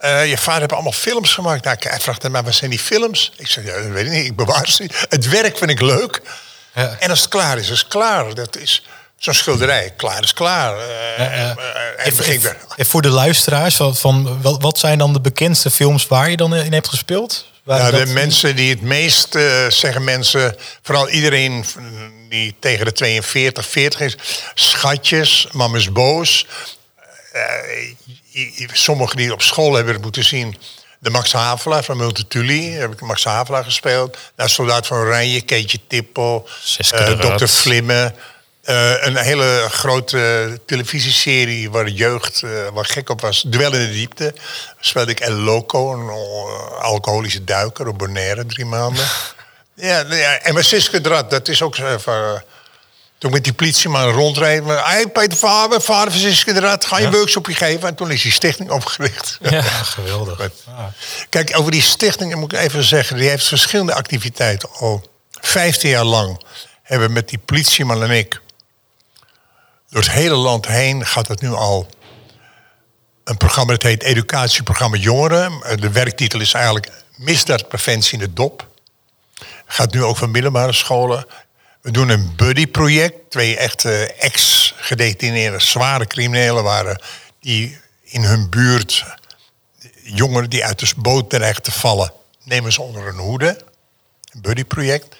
[0.00, 1.64] Uh, je vader heeft allemaal films gemaakt.
[1.64, 3.32] Nou, hij vraagt mij, wat zijn die films?
[3.36, 5.06] Ik zeg, ja, dat weet ik niet, ik bewaar ze niet.
[5.08, 6.20] Het werk vind ik leuk.
[6.74, 6.96] Ja.
[6.98, 8.34] En als het klaar is, is het klaar.
[8.34, 9.92] Dat is zo'n schilderij.
[9.96, 10.76] Klaar is klaar.
[10.76, 11.56] Uh, ja, ja.
[11.98, 12.06] Uh,
[12.76, 16.72] en, voor de luisteraars, van, wat zijn dan de bekendste films waar je dan in
[16.72, 17.46] hebt gespeeld?
[17.64, 21.64] Ja, de mensen die het meest zeggen mensen, vooral iedereen
[22.28, 24.16] die tegen de 42, 40 is.
[24.54, 26.46] Schatjes, mam is boos.
[27.34, 30.56] Uh, sommigen die op school hebben het moeten zien.
[30.98, 32.70] De Max Havelaar van Multituli.
[32.70, 34.16] Heb ik Max Havelaar gespeeld.
[34.36, 36.48] Nou, Soldaat van Oranje, Keetje Tippel.
[36.92, 37.46] Uh, Dr.
[37.46, 38.14] Flimme.
[38.68, 43.44] Uh, een hele grote televisieserie waar de jeugd uh, waar gek op was.
[43.46, 44.34] Duel in de diepte.
[44.80, 46.10] Speelde ik El Loco, een
[46.80, 49.06] alcoholische duiker op Bonaire, drie maanden.
[49.76, 52.12] Ja, ja en met dat is ook even...
[52.12, 52.40] Uh,
[53.18, 54.34] toen met die politieman.
[54.34, 57.10] Hé, hey, Peter Faber, vader van Siske Drat, ga je ja.
[57.10, 57.88] workshopje geven?
[57.88, 59.38] En toen is die stichting opgericht.
[59.40, 59.62] Ja,
[59.98, 60.38] geweldig.
[60.38, 60.92] Maar,
[61.28, 63.16] kijk, over die stichting moet ik even zeggen...
[63.16, 64.68] die heeft verschillende activiteiten.
[64.72, 66.42] Al 15 jaar lang
[66.82, 68.40] hebben met die politieman en ik...
[69.90, 71.88] door het hele land heen gaat het nu al...
[73.24, 75.52] een programma dat heet Educatieprogramma Jongeren.
[75.80, 78.66] De werktitel is eigenlijk Misdaadpreventie in de Dop...
[79.66, 81.26] Gaat nu ook van middelbare scholen.
[81.80, 83.30] We doen een buddy-project.
[83.30, 87.02] Twee echte ex-gedetineerde zware criminelen waren...
[87.40, 89.04] die in hun buurt
[90.02, 92.12] jongeren die uit de boot terecht te vallen...
[92.42, 93.58] nemen ze onder hun hoede.
[94.32, 95.16] Een buddy-project.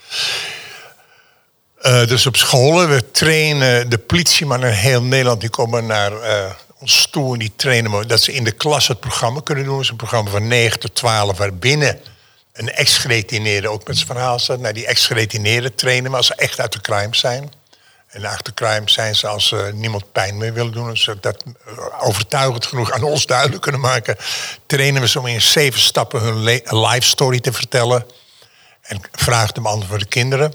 [1.82, 5.40] Uh, dus op scholen, we trainen de politiemannen in heel Nederland...
[5.40, 8.08] die komen naar uh, ons toe en die trainen...
[8.08, 9.74] dat ze in de klas het programma kunnen doen.
[9.74, 12.00] Het is een programma van 9 tot 12 waarbinnen
[12.56, 14.40] een ex-geretineerde ook met zijn verhaal.
[14.46, 17.52] Nou, die ex-geretineerden trainen we als ze echt uit de crime zijn.
[18.06, 20.96] En uit de crime zijn ze als ze niemand pijn meer willen doen.
[20.96, 21.44] Ze dat
[22.00, 24.16] overtuigend genoeg aan ons duidelijk kunnen maken.
[24.66, 28.06] Trainen we ze om in zeven stappen hun life story te vertellen.
[28.82, 30.54] En vragen hem antwoord voor de kinderen.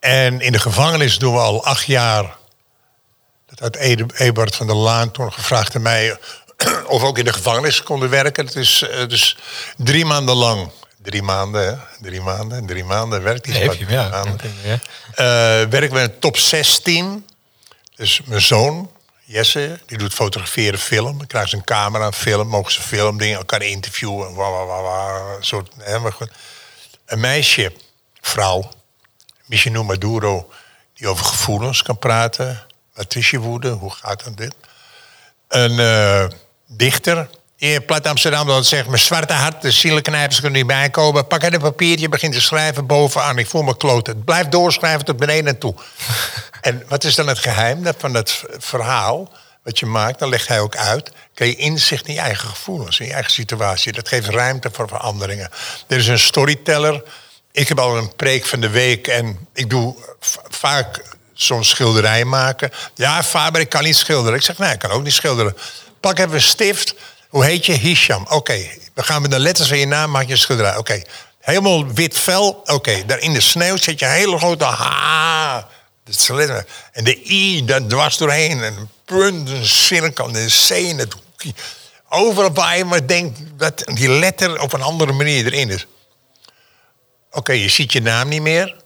[0.00, 2.36] En in de gevangenis doen we al acht jaar.
[3.46, 3.76] Dat had
[4.16, 6.18] Ebert van der Laan toen gevraagd aan mij
[6.86, 8.46] of ook in de gevangenis konden werken.
[8.46, 9.36] Het is dus
[9.76, 10.70] drie maanden lang.
[11.02, 13.66] Drie maanden, drie maanden, drie maanden werkt hij.
[13.66, 14.22] Nee, ja.
[15.10, 17.26] Uh, werken we in een top 16.
[17.96, 18.90] Dus mijn zoon,
[19.24, 21.18] Jesse, die doet fotograferen, film.
[21.18, 24.34] Dan krijgen ze een camera, film, mogen ze film, dingen, elkaar interviewen.
[24.34, 26.30] Wa, wa, wa, wa, soort, hè, maar goed.
[27.06, 27.72] Een meisje,
[28.20, 28.70] vrouw,
[29.46, 30.50] Michinou Maduro,
[30.94, 32.66] die over gevoelens kan praten.
[32.94, 33.70] Wat is je woede?
[33.70, 34.54] Hoe gaat het dit?
[35.48, 36.26] Een uh,
[36.68, 41.26] dichter, in plat Amsterdam, dat zegt mijn zwarte hart, de zielenknijpers kunnen niet bijkomen.
[41.26, 43.38] Pak een papiertje, begint te schrijven bovenaan.
[43.38, 44.24] Ik voel me kloten.
[44.24, 45.74] Blijf doorschrijven tot beneden en toe.
[46.60, 50.18] en wat is dan het geheim van dat verhaal wat je maakt?
[50.18, 51.10] Dan legt hij ook uit.
[51.34, 53.92] Kan je inzicht in je eigen gevoelens, in je eigen situatie.
[53.92, 55.50] Dat geeft ruimte voor veranderingen.
[55.86, 57.02] Er is een storyteller.
[57.52, 59.96] Ik heb al een preek van de week en ik doe
[60.48, 61.02] vaak
[61.32, 62.70] zo'n schilderij maken.
[62.94, 64.38] Ja, Faber, ik kan niet schilderen.
[64.38, 65.56] Ik zeg, nee, ik kan ook niet schilderen.
[66.00, 66.94] Pak even een stift
[67.28, 67.72] hoe heet je?
[67.72, 68.26] Hisham.
[68.28, 70.76] Oké, we gaan met de letters van je naam een schilderij.
[70.76, 71.02] Oké,
[71.40, 72.62] helemaal wit vel.
[72.64, 75.62] Oké, daar in de sneeuw zet je een hele grote H.
[76.92, 78.62] En de I, daar dwars doorheen.
[78.62, 81.52] En een punt, een cirkel, een C in het hoekje.
[82.08, 85.86] Overal waar je maar denkt dat die letter op een andere manier erin is.
[87.30, 88.76] Oké, je ziet je naam niet meer.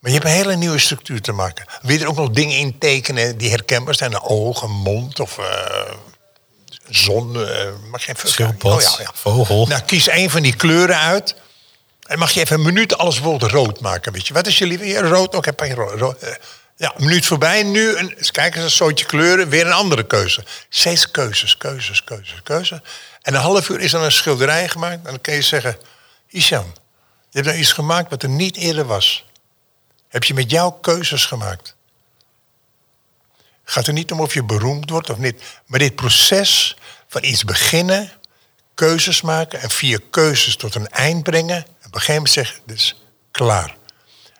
[0.00, 1.66] Maar je hebt een hele nieuwe structuur te maken.
[1.82, 4.12] Wil je er ook nog dingen in tekenen die herkenbaar zijn?
[4.12, 5.46] Een ogen, mond of uh,
[6.88, 7.48] zon, uh,
[7.90, 8.28] mag je even...
[8.28, 9.10] Schildpad, oh, ja, ja.
[9.14, 9.66] vogel.
[9.66, 11.34] Nou, kies één van die kleuren uit.
[12.06, 14.34] En mag je even een minuut alles bijvoorbeeld rood maken, weet je.
[14.34, 15.08] Wat is je liever?
[15.08, 15.98] rood, oké, okay, rood.
[15.98, 16.22] rood.
[16.22, 16.28] Uh,
[16.76, 17.62] ja, een minuut voorbij.
[17.62, 19.48] Nu, een, kijk eens, een soortje kleuren.
[19.48, 20.44] Weer een andere keuze.
[20.68, 22.78] Steeds keuzes, keuzes, keuzes, keuzes.
[23.22, 25.04] En een half uur is dan een schilderij gemaakt.
[25.04, 25.76] En dan kun je zeggen...
[26.28, 26.72] Isham,
[27.30, 29.24] je hebt nou iets gemaakt wat er niet eerder was.
[30.08, 31.75] Heb je met jouw keuzes gemaakt
[33.68, 35.42] gaat er niet om of je beroemd wordt of niet.
[35.66, 36.76] Maar dit proces
[37.08, 38.12] van iets beginnen,
[38.74, 41.56] keuzes maken en via keuzes tot een eind brengen.
[41.56, 43.76] En op een gegeven moment zeggen, is klaar.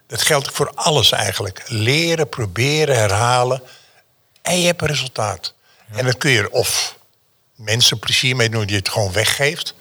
[0.07, 1.63] Dat geldt voor alles eigenlijk.
[1.67, 3.63] Leren, proberen, herhalen.
[4.43, 5.55] En je hebt een resultaat.
[5.93, 6.99] En dan kun je of
[7.55, 9.75] mensen plezier mee doen die het gewoon weggeeft.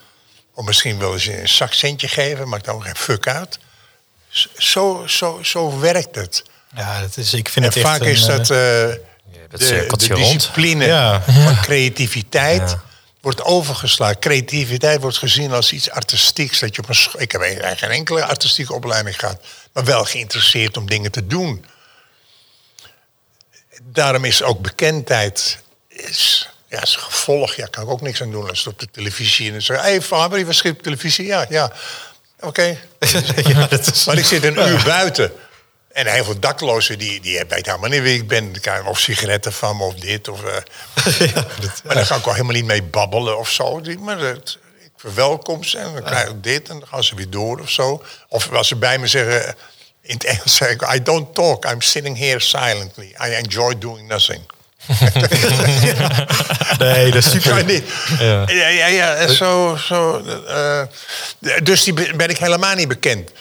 [0.53, 3.60] Of misschien wel eens een zakcentje geven, maakt dan geen fuck uit.
[4.58, 6.43] Zo, zo, zo werkt het.
[6.75, 8.49] Ja, dat is, ik vind en het vaak echt is dat...
[8.49, 9.13] Uh,
[9.60, 11.22] de, de discipline ja.
[11.22, 12.78] van creativiteit
[13.22, 14.20] wordt overgeslagen.
[14.20, 16.60] Creativiteit wordt gezien als iets artistieks.
[16.60, 20.78] Dat je op een ik heb eigenlijk geen enkele artistieke opleiding gehad, maar wel geïnteresseerd
[20.78, 21.65] om dingen te doen.
[23.84, 27.56] Daarom is ook bekendheid is, ja, is gevolg.
[27.56, 29.84] Ja, kan ik ook niks aan doen als het op de televisie en zeg: hé
[29.84, 31.26] hey, Faber, was op televisie?
[31.26, 31.72] Ja, ja.
[32.39, 32.62] Oké.
[33.48, 33.68] ja,
[34.06, 35.32] maar ik zit een uur buiten.
[35.95, 38.53] En heel veel daklozen, die, die weten helemaal niet wie ik ben.
[38.86, 40.27] Of sigaretten van me, of dit.
[40.27, 40.49] Of, uh...
[41.34, 43.81] ja, dat, maar daar ga ik wel helemaal niet mee babbelen of zo.
[43.99, 47.29] Maar dat, ik verwelkom ze en dan krijg ik dit en dan gaan ze weer
[47.29, 48.03] door of zo.
[48.27, 49.55] Of als ze bij me zeggen,
[50.01, 50.93] in het Engels zeg ik...
[50.93, 53.15] I don't talk, I'm sitting here silently.
[53.27, 54.41] I enjoy doing nothing.
[56.79, 57.65] nee, dat is super.
[57.65, 57.84] niet.
[58.19, 59.77] Ja, ja, ja, ja zo...
[59.79, 60.81] zo uh,
[61.63, 63.31] dus die ben ik helemaal niet bekend.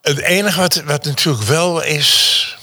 [0.00, 2.58] Het enige wat, natuurlijk wel is,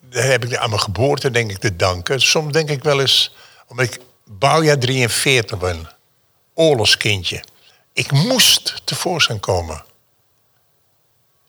[0.00, 2.20] daar heb ik aan mijn geboorte denk ik te danken.
[2.20, 3.34] Soms denk ik wel eens,
[3.66, 5.90] omdat ik bouwjaar 43 ben,
[6.54, 7.44] oorlogskindje.
[7.92, 9.84] Ik moest tevoorschijn komen.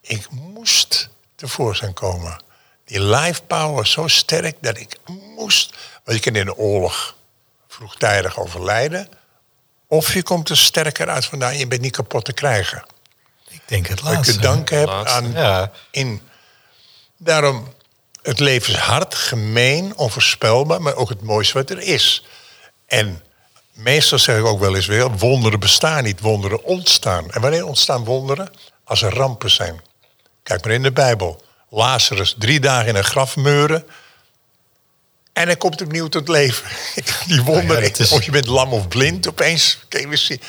[0.02, 2.42] Ik moest tevoorschijn komen.
[2.86, 4.98] Die life power zo sterk dat ik
[5.36, 5.74] moest.
[6.04, 7.16] Want je kan in de oorlog
[7.68, 9.10] vroegtijdig overlijden.
[9.88, 12.84] Of je komt er sterker uit vandaan, je bent niet kapot te krijgen.
[13.62, 14.26] Ik denk het laatste.
[14.26, 15.32] Dat ik te danken heb aan...
[15.32, 15.72] Ja.
[15.92, 16.22] In,
[17.18, 17.74] daarom,
[18.22, 20.82] het leven is hard, gemeen, onvoorspelbaar...
[20.82, 22.26] maar ook het mooiste wat er is.
[22.86, 23.24] En
[23.72, 25.12] meestal zeg ik ook wel eens weer...
[25.12, 27.32] wonderen bestaan niet, wonderen ontstaan.
[27.32, 28.50] En wanneer ontstaan wonderen?
[28.84, 29.82] Als er rampen zijn.
[30.44, 31.44] Kijk maar in de Bijbel.
[31.70, 33.86] Lazarus drie dagen in een graf meuren...
[35.34, 36.70] En hij komt opnieuw tot leven.
[37.28, 37.84] Die wonderen.
[37.84, 38.12] Ja, is...
[38.12, 39.80] Of je bent lam of blind opeens.
[39.88, 40.42] Kijk, we zien.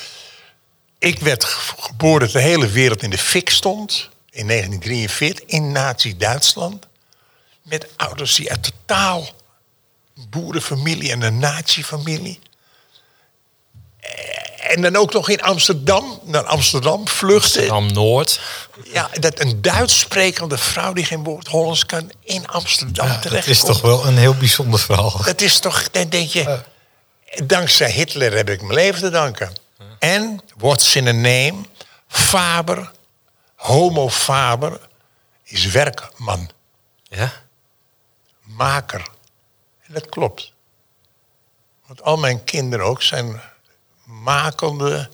[1.02, 1.44] Ik werd
[1.78, 4.08] geboren dat de hele wereld in de fik stond.
[4.30, 6.86] In 1943 in Nazi-Duitsland.
[7.62, 9.26] Met ouders die uit totaal
[10.14, 12.38] boerenfamilie en een nazi-familie.
[14.56, 17.70] En dan ook nog in Amsterdam, naar Amsterdam vluchten.
[17.70, 18.40] Amsterdam-Noord.
[18.92, 23.46] Ja, dat een Duits sprekende vrouw die geen woord Hollands kan in Amsterdam ja, terecht.
[23.46, 25.22] Dat is toch wel een heel bijzonder verhaal.
[25.24, 26.60] Dat is toch, dan denk je,
[27.44, 29.52] dankzij Hitler heb ik mijn leven te danken.
[29.98, 30.40] En,
[30.96, 31.54] a name?
[32.08, 32.92] Faber,
[33.54, 34.80] homo faber,
[35.42, 36.50] is werkman.
[37.02, 37.32] Ja?
[38.42, 39.08] Maker.
[39.82, 40.52] En dat klopt.
[41.86, 43.40] Want al mijn kinderen ook zijn
[44.04, 45.10] makende,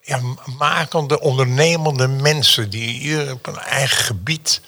[0.00, 0.20] ja,
[0.56, 4.60] makende, ondernemende mensen die hier op een eigen gebied.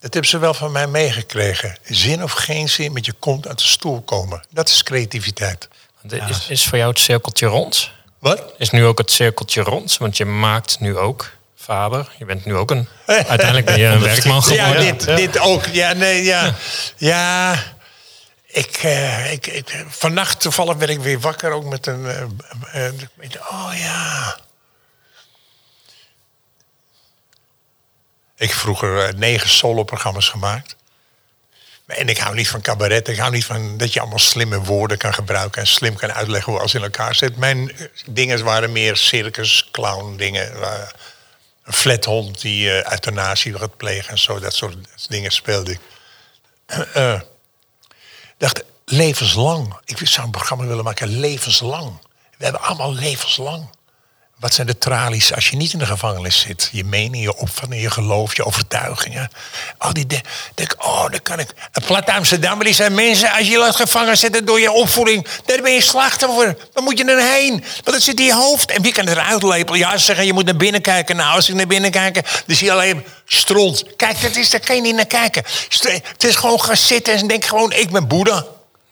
[0.00, 1.78] Dat hebben ze wel van mij meegekregen.
[1.82, 4.44] Zin of geen zin, met je kont uit de stoel komen.
[4.50, 5.68] Dat is creativiteit.
[6.08, 7.90] Is, is voor jou het cirkeltje rond?
[8.18, 8.42] Wat?
[8.58, 9.96] Is nu ook het cirkeltje rond?
[9.96, 12.08] Want je maakt nu ook Faber.
[12.18, 12.88] Je bent nu ook een.
[13.06, 14.84] Uiteindelijk ben je een werkman geworden.
[14.84, 15.66] Ja, dit, dit ook.
[15.66, 16.54] Ja, nee, ja.
[16.96, 17.62] Ja.
[18.46, 22.00] Ik, uh, ik, ik, vannacht toevallig werd ik weer wakker ook met een.
[22.74, 24.36] Uh, uh, oh ja.
[28.36, 30.76] Ik heb vroeger negen solo-programma's gemaakt.
[31.86, 33.08] En ik hou niet van cabaret.
[33.08, 36.52] Ik hou niet van dat je allemaal slimme woorden kan gebruiken en slim kan uitleggen
[36.52, 37.36] hoe alles in elkaar zit.
[37.36, 37.72] Mijn
[38.06, 40.52] dingen waren meer circus, clown dingen.
[41.64, 44.38] Een flathond die uh, euthanasie gaat plegen en zo.
[44.38, 44.76] Dat soort
[45.08, 45.80] dingen speelde ik.
[46.96, 47.20] Uh,
[48.38, 49.80] dacht, levenslang.
[49.84, 51.98] Ik zou een programma willen maken, levenslang.
[52.38, 53.68] We hebben allemaal levenslang.
[54.44, 56.68] Wat zijn de tralies als je niet in de gevangenis zit?
[56.72, 59.30] Je mening, je opvatting, je geloof, je overtuigingen.
[59.78, 60.24] Al die dingen.
[60.54, 61.48] Denk, oh, dan kan ik.
[61.72, 63.30] Een plat Amsterdam, die zijn mensen.
[63.30, 65.26] Als je laat gevangen zitten door je opvoeding.
[65.44, 66.56] daar ben je slachtoffer.
[66.72, 67.50] Dan moet je erheen.
[67.52, 68.70] Want dat zit in je hoofd.
[68.70, 69.78] En wie kan het eruit lepelen?
[69.78, 71.16] Ja, ze zeggen je moet naar binnen kijken.
[71.16, 72.14] Nou, als ik naar binnen kijk,
[72.46, 73.96] dan zie je alleen stront.
[73.96, 75.44] Kijk, dat is, daar kan je niet naar kijken.
[76.02, 78.44] Het is gewoon gaan zitten en denk gewoon, ik ben Boeddha.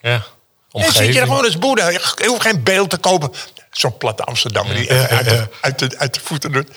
[0.02, 0.24] Ja.
[0.72, 1.88] En zit je er gewoon als Boeddha.
[1.88, 3.32] Je hoeft geen beeld te kopen.
[3.72, 6.68] Zo'n platte Amsterdammer die uit, de, uit, de, uit de voeten doet.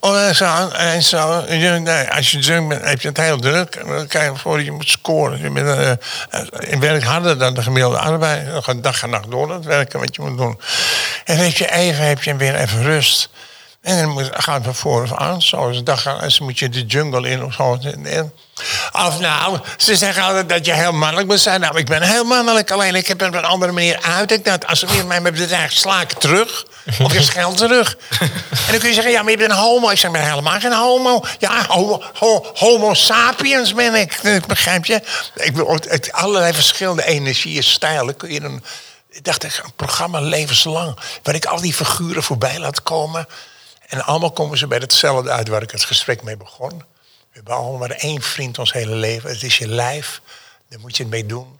[0.00, 1.44] Oh, en zo, en zo.
[2.10, 3.86] Als je druk bent, heb je het heel druk.
[3.86, 5.38] Dan kan je voor je moet scoren.
[5.38, 8.46] Je bent uh, in werk harder dan de gemiddelde arbeid.
[8.46, 10.60] Dan gaat dag en nacht door dat werken wat je moet doen.
[11.24, 13.28] En weet je, even heb je weer even rust.
[13.82, 15.42] En dan moet, gaat het voor of aan.
[15.42, 17.78] Zo, dag, dan moet je de jungle in of zo.
[18.92, 21.60] Of nou, ze zeggen altijd dat je heel mannelijk moet zijn.
[21.60, 24.32] Nou, ik ben heel mannelijk, alleen ik heb het op een andere manier uit.
[24.32, 26.64] Ik dat als ze weer mij bedrijf sla ik terug.
[27.02, 27.96] Of je scheldt terug.
[28.18, 28.30] en
[28.70, 29.90] dan kun je zeggen, ja, maar je bent een homo.
[29.90, 31.24] Ik zeg, ik ben helemaal geen homo.
[31.38, 31.66] Ja,
[32.54, 34.20] homo, sapiens ben ik.
[34.46, 35.00] Begrijp je?
[35.34, 35.78] Ik wil
[36.10, 38.62] allerlei verschillende energieën, stijlen kun je dan...
[39.10, 40.96] Ik dacht, een programma levenslang.
[41.22, 43.26] Waar ik al die figuren voorbij laat komen.
[43.92, 46.78] En allemaal komen ze bij hetzelfde uit waar ik het gesprek mee begon.
[46.78, 46.84] We
[47.30, 49.30] hebben allemaal maar één vriend ons hele leven.
[49.30, 50.20] Het is je lijf.
[50.68, 51.58] Daar moet je het mee doen.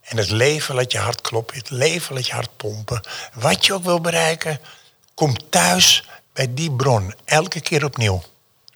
[0.00, 1.56] En het leven laat je hart kloppen.
[1.56, 3.00] Het leven laat je hart pompen.
[3.32, 4.60] Wat je ook wil bereiken,
[5.14, 7.14] kom thuis bij die bron.
[7.24, 8.22] Elke keer opnieuw.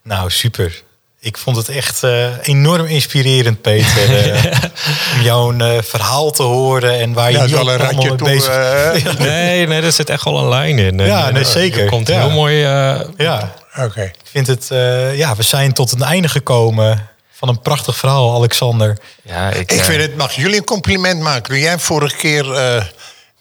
[0.02, 0.82] Nou, super.
[1.20, 4.08] Ik vond het echt uh, enorm inspirerend, Peter.
[4.26, 4.52] uh,
[5.14, 9.18] om jouw uh, verhaal te horen en waar je ja, al een ratje mee bezig
[9.18, 10.98] Nee, nee, er zit echt wel een lijn in.
[10.98, 11.82] Ja, nee, zeker.
[11.82, 12.20] Er komt ja.
[12.20, 12.56] heel mooi...
[12.56, 13.84] ja, oké.
[13.84, 14.04] Okay.
[14.04, 14.66] Ik vind het...
[15.16, 18.98] ja, we zijn tot een einde gekomen van een prachtig verhaal, Alexander.
[19.22, 20.16] Ja, ik, ik vind het...
[20.16, 21.42] Mag jullie een compliment maken?
[21.42, 22.44] Toen jij vorige keer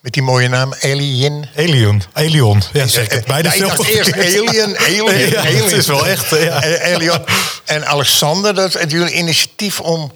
[0.00, 1.48] met die mooie naam, Alien.
[1.56, 2.02] Alien.
[2.12, 2.62] Alien.
[2.72, 3.22] Ja, zeker.
[3.26, 3.84] Bijna ja, veel.
[3.84, 5.62] eerst Alien, Alien, ja, Alien.
[5.62, 6.62] Het is wel echt, ja.
[6.94, 7.24] Alien.
[7.64, 10.12] En Alexander, dat is jullie initiatief om...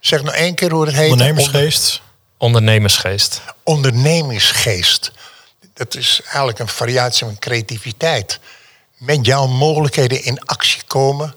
[0.00, 1.10] Zeg nou één keer hoe het heet.
[1.10, 2.00] Ondernemersgeest.
[2.36, 3.40] Ondernemersgeest.
[3.62, 5.12] Ondernemingsgeest.
[5.74, 8.40] Dat is eigenlijk een variatie van creativiteit.
[8.96, 11.34] Met jouw mogelijkheden in actie komen.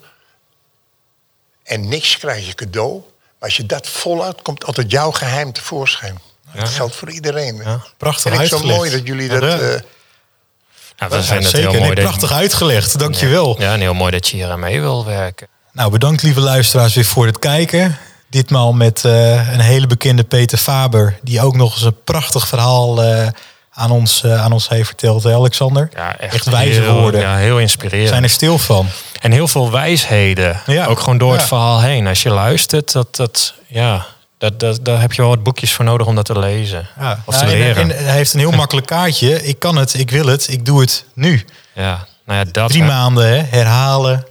[1.63, 2.93] En niks krijg je cadeau.
[2.93, 6.19] Maar als je dat volhoudt, komt altijd jouw geheim tevoorschijn.
[6.55, 7.61] Dat geldt voor iedereen.
[7.63, 9.43] Ja, prachtig en het zo mooi dat jullie dat...
[9.43, 11.81] Uh, nou, we vinden het heel mooi.
[11.81, 13.61] Nee, prachtig uitgelegd, dankjewel.
[13.61, 15.47] Ja, en heel mooi dat je hier aan mee wil werken.
[15.71, 17.97] Nou, bedankt lieve luisteraars weer voor het kijken.
[18.29, 23.03] Ditmaal met uh, een hele bekende Peter Faber, die ook nog eens een prachtig verhaal
[23.03, 23.27] uh,
[23.71, 25.89] aan, ons, uh, aan ons heeft verteld, hè, Alexander.
[25.93, 27.21] Ja, echt, echt wijze heel, woorden.
[27.21, 28.09] Ja, heel inspirerend.
[28.09, 28.87] zijn er stil van.
[29.21, 30.85] En heel veel wijsheden, Ja.
[30.85, 31.47] ook gewoon door het Ja.
[31.47, 32.07] verhaal heen.
[32.07, 34.05] Als je luistert, dat, dat, ja,
[34.37, 36.89] dat, dat, daar heb je wel wat boekjes voor nodig om dat te lezen.
[36.99, 37.23] Ja.
[37.25, 37.91] Of te Nou, en- leren.
[37.91, 39.43] en hij heeft een heel makkelijk kaartje.
[39.43, 41.45] Ik kan het, ik wil het, ik doe het nu.
[41.73, 42.69] ja, nou ja, dat...
[42.69, 44.25] Drie maanden, hè, herhalen.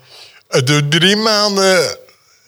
[0.48, 1.96] De drie maanden,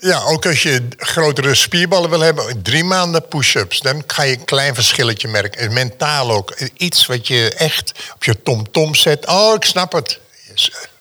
[0.00, 3.80] ja, ook als je grotere spierballen wil hebben, drie maanden push-ups.
[3.80, 5.60] Dan ga je een klein verschilletje merken.
[5.60, 6.60] En mentaal ook.
[6.76, 9.26] Iets wat je echt op je tom-tom zet.
[9.26, 10.20] Oh, ik snap het.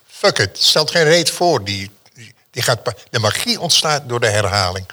[0.08, 0.50] Fuck it.
[0.54, 1.64] Stelt geen reet voor.
[1.64, 1.92] Die,
[2.52, 2.80] die, gaat,
[3.10, 4.86] de magie ontstaat door de herhaling.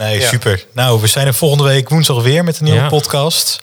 [0.00, 0.28] Nee, Ja.
[0.28, 0.64] super.
[0.72, 2.88] Nou, we zijn er volgende week woensdag weer met een nieuwe Ja.
[2.88, 3.60] podcast.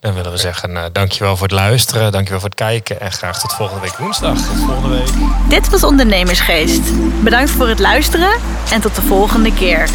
[0.00, 3.40] Dan willen we zeggen, eh, dankjewel voor het luisteren, dankjewel voor het kijken en graag
[3.40, 4.38] tot volgende week woensdag.
[4.66, 5.08] Volgende week.
[5.48, 6.80] Dit was Ondernemersgeest.
[7.22, 8.30] Bedankt voor het luisteren
[8.72, 9.88] en tot de volgende keer.